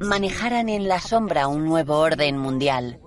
manejaran 0.00 0.68
en 0.68 0.86
la 0.86 1.00
sombra 1.00 1.46
un 1.46 1.64
nuevo 1.64 1.96
orden 1.96 2.36
mundial. 2.36 3.00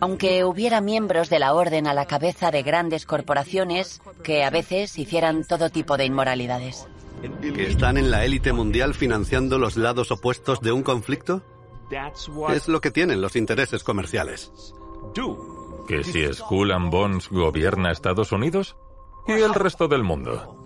Aunque 0.00 0.44
hubiera 0.44 0.80
miembros 0.80 1.28
de 1.28 1.40
la 1.40 1.52
orden 1.52 1.86
a 1.86 1.92
la 1.92 2.06
cabeza 2.06 2.50
de 2.50 2.62
grandes 2.62 3.04
corporaciones 3.04 4.00
que 4.22 4.44
a 4.44 4.50
veces 4.50 4.98
hicieran 4.98 5.44
todo 5.44 5.68
tipo 5.68 5.98
de 5.98 6.06
inmoralidades. 6.06 6.88
¿Que 7.42 7.66
están 7.66 7.98
en 7.98 8.10
la 8.10 8.24
élite 8.24 8.54
mundial 8.54 8.94
financiando 8.94 9.58
los 9.58 9.76
lados 9.76 10.10
opuestos 10.10 10.62
de 10.62 10.72
un 10.72 10.82
conflicto? 10.82 11.42
Es 12.48 12.66
lo 12.66 12.80
que 12.80 12.90
tienen 12.90 13.20
los 13.20 13.36
intereses 13.36 13.84
comerciales. 13.84 14.50
¿Que 15.86 16.02
si 16.02 16.32
Skull 16.32 16.72
and 16.72 16.90
Bones 16.90 17.28
gobierna 17.28 17.92
Estados 17.92 18.32
Unidos? 18.32 18.74
¿Y 19.26 19.32
el 19.32 19.52
resto 19.52 19.86
del 19.86 20.02
mundo? 20.02 20.57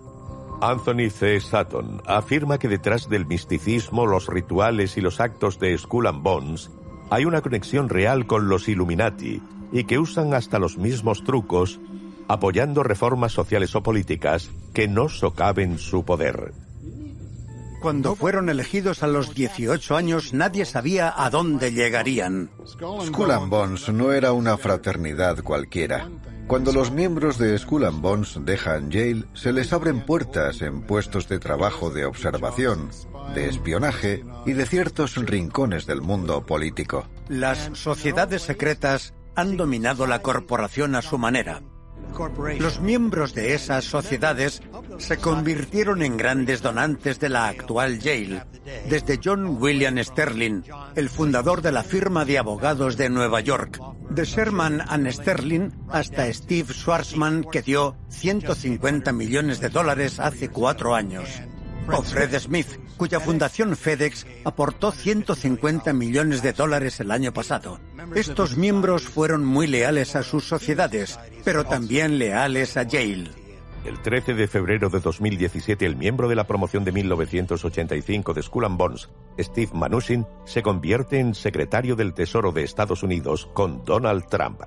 Anthony 0.63 1.09
C. 1.09 1.41
Sutton 1.41 2.01
afirma 2.05 2.57
que 2.57 2.69
detrás 2.69 3.09
del 3.09 3.25
misticismo, 3.25 4.05
los 4.05 4.27
rituales 4.27 4.95
y 4.95 5.01
los 5.01 5.19
actos 5.19 5.59
de 5.59 5.77
Skull 5.77 6.07
and 6.07 6.23
Bones 6.23 6.71
hay 7.09 7.25
una 7.25 7.41
conexión 7.41 7.89
real 7.89 8.25
con 8.27 8.47
los 8.47 8.69
Illuminati 8.69 9.41
y 9.73 9.83
que 9.83 9.99
usan 9.99 10.33
hasta 10.33 10.59
los 10.59 10.77
mismos 10.77 11.25
trucos 11.25 11.81
apoyando 12.29 12.81
reformas 12.81 13.33
sociales 13.33 13.75
o 13.75 13.83
políticas 13.83 14.51
que 14.73 14.87
no 14.87 15.09
socaven 15.09 15.77
su 15.77 16.05
poder. 16.05 16.53
Cuando 17.81 18.15
fueron 18.15 18.47
elegidos 18.47 19.03
a 19.03 19.07
los 19.07 19.35
18 19.35 19.97
años, 19.97 20.33
nadie 20.33 20.63
sabía 20.63 21.13
a 21.13 21.29
dónde 21.29 21.73
llegarían. 21.73 22.49
Skull 22.65 23.31
and 23.31 23.49
Bones 23.49 23.89
no 23.89 24.13
era 24.13 24.31
una 24.31 24.55
fraternidad 24.57 25.43
cualquiera. 25.43 26.07
Cuando 26.47 26.71
los 26.73 26.91
miembros 26.91 27.37
de 27.37 27.57
Skull 27.57 27.85
and 27.85 28.01
Bones 28.01 28.37
dejan 28.41 28.91
Yale, 28.91 29.25
se 29.33 29.53
les 29.53 29.71
abren 29.73 30.01
puertas 30.01 30.61
en 30.61 30.81
puestos 30.81 31.27
de 31.27 31.39
trabajo 31.39 31.89
de 31.89 32.05
observación, 32.05 32.89
de 33.33 33.47
espionaje 33.47 34.23
y 34.45 34.53
de 34.53 34.65
ciertos 34.65 35.15
rincones 35.15 35.85
del 35.85 36.01
mundo 36.01 36.45
político. 36.45 37.07
Las 37.29 37.69
sociedades 37.73 38.43
secretas 38.43 39.13
han 39.35 39.57
dominado 39.57 40.05
la 40.05 40.21
corporación 40.21 40.95
a 40.95 41.01
su 41.01 41.17
manera. 41.17 41.61
Los 42.59 42.79
miembros 42.79 43.33
de 43.33 43.53
esas 43.53 43.85
sociedades 43.85 44.61
se 44.97 45.17
convirtieron 45.17 46.01
en 46.01 46.17
grandes 46.17 46.61
donantes 46.61 47.19
de 47.19 47.29
la 47.29 47.47
actual 47.47 47.99
Yale, 47.99 48.43
desde 48.89 49.19
John 49.23 49.57
William 49.61 49.97
Sterling, 49.97 50.63
el 50.95 51.09
fundador 51.09 51.61
de 51.61 51.71
la 51.71 51.83
firma 51.83 52.25
de 52.25 52.37
abogados 52.37 52.97
de 52.97 53.09
Nueva 53.09 53.41
York, 53.41 53.79
de 54.09 54.25
Sherman 54.25 54.81
and 54.87 55.09
Sterling 55.11 55.71
hasta 55.89 56.31
Steve 56.31 56.73
Schwarzman, 56.73 57.43
que 57.51 57.61
dio 57.61 57.95
150 58.09 59.11
millones 59.11 59.59
de 59.59 59.69
dólares 59.69 60.19
hace 60.19 60.49
cuatro 60.49 60.95
años. 60.95 61.41
O 61.91 62.01
Fred 62.01 62.37
Smith, 62.39 62.67
cuya 62.97 63.19
fundación 63.19 63.75
FedEx 63.75 64.25
aportó 64.45 64.91
150 64.91 65.93
millones 65.93 66.41
de 66.41 66.53
dólares 66.53 66.99
el 66.99 67.11
año 67.11 67.33
pasado. 67.33 67.79
Estos 68.15 68.57
miembros 68.57 69.03
fueron 69.03 69.45
muy 69.45 69.67
leales 69.67 70.15
a 70.15 70.23
sus 70.23 70.47
sociedades, 70.47 71.19
pero 71.43 71.65
también 71.65 72.17
leales 72.17 72.77
a 72.77 72.83
Yale. 72.83 73.43
El 73.85 74.01
13 74.01 74.33
de 74.33 74.47
febrero 74.47 74.89
de 74.89 75.01
2017, 75.01 75.85
el 75.85 75.97
miembro 75.97 76.29
de 76.29 76.35
la 76.35 76.47
promoción 76.47 76.85
de 76.85 76.93
1985 76.93 78.33
de 78.33 78.41
Skull 78.41 78.65
and 78.65 78.77
Bones, 78.77 79.09
Steve 79.37 79.71
Mnuchin, 79.73 80.25
se 80.45 80.63
convierte 80.63 81.19
en 81.19 81.35
secretario 81.35 81.97
del 81.97 82.13
Tesoro 82.13 82.53
de 82.53 82.63
Estados 82.63 83.03
Unidos 83.03 83.49
con 83.53 83.83
Donald 83.83 84.25
Trump. 84.29 84.61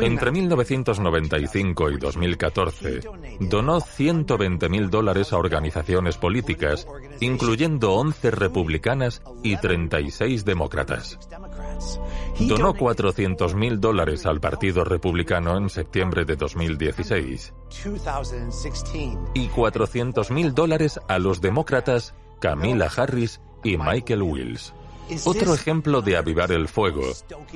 Entre 0.00 0.30
1995 0.30 1.90
y 1.90 1.96
2014, 1.98 3.00
donó 3.40 3.80
120 3.80 4.68
mil 4.68 4.90
dólares 4.90 5.32
a 5.32 5.38
organizaciones 5.38 6.16
políticas, 6.16 6.86
incluyendo 7.20 7.92
11 7.94 8.30
republicanas 8.30 9.22
y 9.42 9.56
36 9.56 10.44
demócratas. 10.44 11.18
Donó 12.40 12.74
400 12.74 13.54
mil 13.54 13.80
dólares 13.80 14.26
al 14.26 14.40
Partido 14.40 14.84
Republicano 14.84 15.56
en 15.56 15.68
septiembre 15.68 16.24
de 16.24 16.36
2016 16.36 17.54
y 19.34 19.48
400 19.48 20.30
mil 20.30 20.54
dólares 20.54 21.00
a 21.08 21.18
los 21.18 21.40
demócratas 21.40 22.14
Camila 22.40 22.90
Harris 22.94 23.40
y 23.64 23.76
Michael 23.76 24.22
Wills. 24.22 24.74
Otro 25.24 25.54
ejemplo 25.54 26.02
de 26.02 26.16
avivar 26.16 26.50
el 26.52 26.68
fuego, 26.68 27.02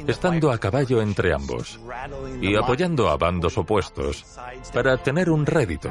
estando 0.06 0.50
a 0.52 0.58
caballo 0.58 1.02
entre 1.02 1.32
ambos 1.32 1.80
y 2.40 2.54
apoyando 2.54 3.08
a 3.08 3.16
bandos 3.16 3.58
opuestos 3.58 4.24
para 4.72 4.96
tener 5.02 5.30
un 5.30 5.46
rédito 5.46 5.90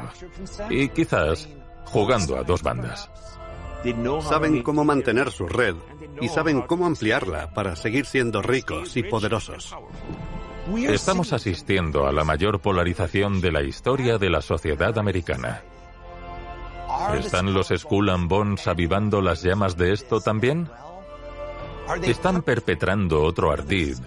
y 0.70 0.88
quizás 0.88 1.48
jugando 1.86 2.36
a 2.36 2.44
dos 2.44 2.62
bandas. 2.62 3.10
Saben 4.22 4.62
cómo 4.62 4.84
mantener 4.84 5.30
su 5.30 5.46
red 5.46 5.74
y 6.20 6.28
saben 6.28 6.62
cómo 6.62 6.86
ampliarla 6.86 7.52
para 7.52 7.76
seguir 7.76 8.06
siendo 8.06 8.42
ricos 8.42 8.96
y 8.96 9.02
poderosos. 9.02 9.74
Estamos 10.76 11.32
asistiendo 11.32 12.06
a 12.06 12.12
la 12.12 12.24
mayor 12.24 12.60
polarización 12.60 13.40
de 13.40 13.52
la 13.52 13.62
historia 13.62 14.18
de 14.18 14.30
la 14.30 14.40
sociedad 14.40 14.96
americana. 14.98 15.62
¿Están 17.14 17.54
los 17.54 17.68
Skull 17.74 18.10
and 18.10 18.28
Bones 18.28 18.66
avivando 18.66 19.20
las 19.20 19.42
llamas 19.42 19.76
de 19.76 19.92
esto 19.92 20.20
también? 20.20 20.68
¿Están 22.02 22.42
perpetrando 22.42 23.22
otro 23.22 23.50
ardid, 23.50 23.98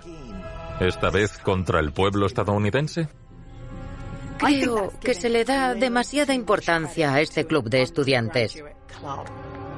esta 0.79 1.09
vez 1.09 1.37
contra 1.39 1.79
el 1.79 1.91
pueblo 1.91 2.25
estadounidense? 2.25 3.09
Creo 4.37 4.91
que 4.99 5.13
se 5.13 5.29
le 5.29 5.45
da 5.45 5.73
demasiada 5.73 6.33
importancia 6.33 7.13
a 7.13 7.21
este 7.21 7.45
club 7.45 7.69
de 7.69 7.81
estudiantes. 7.81 8.63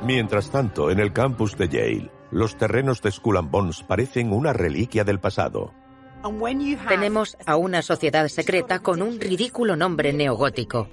Mientras 0.03 0.49
tanto, 0.49 0.91
en 0.91 0.99
el 0.99 1.13
campus 1.13 1.57
de 1.57 1.67
Yale, 1.67 2.11
los 2.31 2.57
terrenos 2.57 3.01
de 3.01 3.11
Skull 3.11 3.37
and 3.37 3.51
Bones 3.51 3.83
parecen 3.83 4.31
una 4.31 4.53
reliquia 4.53 5.03
del 5.03 5.19
pasado. 5.19 5.73
Tenemos 6.87 7.37
a 7.45 7.55
una 7.55 7.81
sociedad 7.81 8.27
secreta 8.27 8.79
con 8.79 9.01
un 9.01 9.19
ridículo 9.19 9.75
nombre 9.75 10.11
neogótico. 10.11 10.89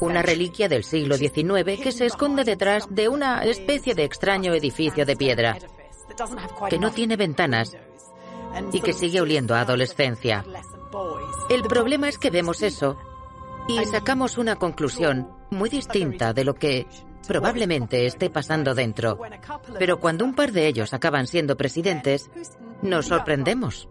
Una 0.00 0.22
reliquia 0.22 0.68
del 0.68 0.84
siglo 0.84 1.16
XIX 1.16 1.80
que 1.82 1.92
se 1.92 2.06
esconde 2.06 2.44
detrás 2.44 2.86
de 2.90 3.08
una 3.08 3.42
especie 3.44 3.94
de 3.94 4.04
extraño 4.04 4.54
edificio 4.54 5.04
de 5.04 5.16
piedra, 5.16 5.58
que 6.68 6.78
no 6.78 6.90
tiene 6.92 7.16
ventanas 7.16 7.76
y 8.72 8.80
que 8.80 8.92
sigue 8.92 9.20
oliendo 9.20 9.54
a 9.54 9.60
adolescencia. 9.60 10.44
El 11.50 11.62
problema 11.62 12.08
es 12.08 12.18
que 12.18 12.30
vemos 12.30 12.62
eso 12.62 12.98
y 13.68 13.84
sacamos 13.84 14.38
una 14.38 14.56
conclusión 14.56 15.28
muy 15.50 15.68
distinta 15.68 16.32
de 16.32 16.44
lo 16.44 16.54
que 16.54 16.86
probablemente 17.26 18.06
esté 18.06 18.30
pasando 18.30 18.74
dentro. 18.74 19.18
Pero 19.78 19.98
cuando 19.98 20.24
un 20.24 20.34
par 20.34 20.52
de 20.52 20.66
ellos 20.68 20.94
acaban 20.94 21.26
siendo 21.26 21.56
presidentes, 21.56 22.30
nos 22.82 23.06
sorprendemos. 23.06 23.88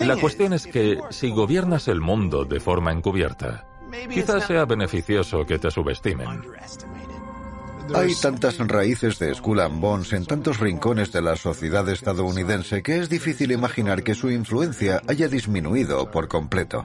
La 0.00 0.16
cuestión 0.16 0.52
es 0.52 0.66
que 0.66 0.98
si 1.10 1.30
gobiernas 1.30 1.86
el 1.88 2.00
mundo 2.00 2.44
de 2.44 2.58
forma 2.58 2.92
encubierta, 2.92 3.67
quizás 4.08 4.46
sea 4.46 4.64
beneficioso 4.64 5.44
que 5.44 5.58
te 5.58 5.70
subestimen. 5.70 6.42
Hay 7.94 8.14
tantas 8.14 8.58
raíces 8.58 9.18
de 9.18 9.34
Skull 9.34 9.60
and 9.60 9.80
Bones 9.80 10.12
en 10.12 10.26
tantos 10.26 10.60
rincones 10.60 11.10
de 11.10 11.22
la 11.22 11.36
sociedad 11.36 11.88
estadounidense 11.88 12.82
que 12.82 12.98
es 12.98 13.08
difícil 13.08 13.50
imaginar 13.50 14.02
que 14.02 14.14
su 14.14 14.30
influencia 14.30 15.02
haya 15.06 15.28
disminuido 15.28 16.10
por 16.10 16.28
completo. 16.28 16.84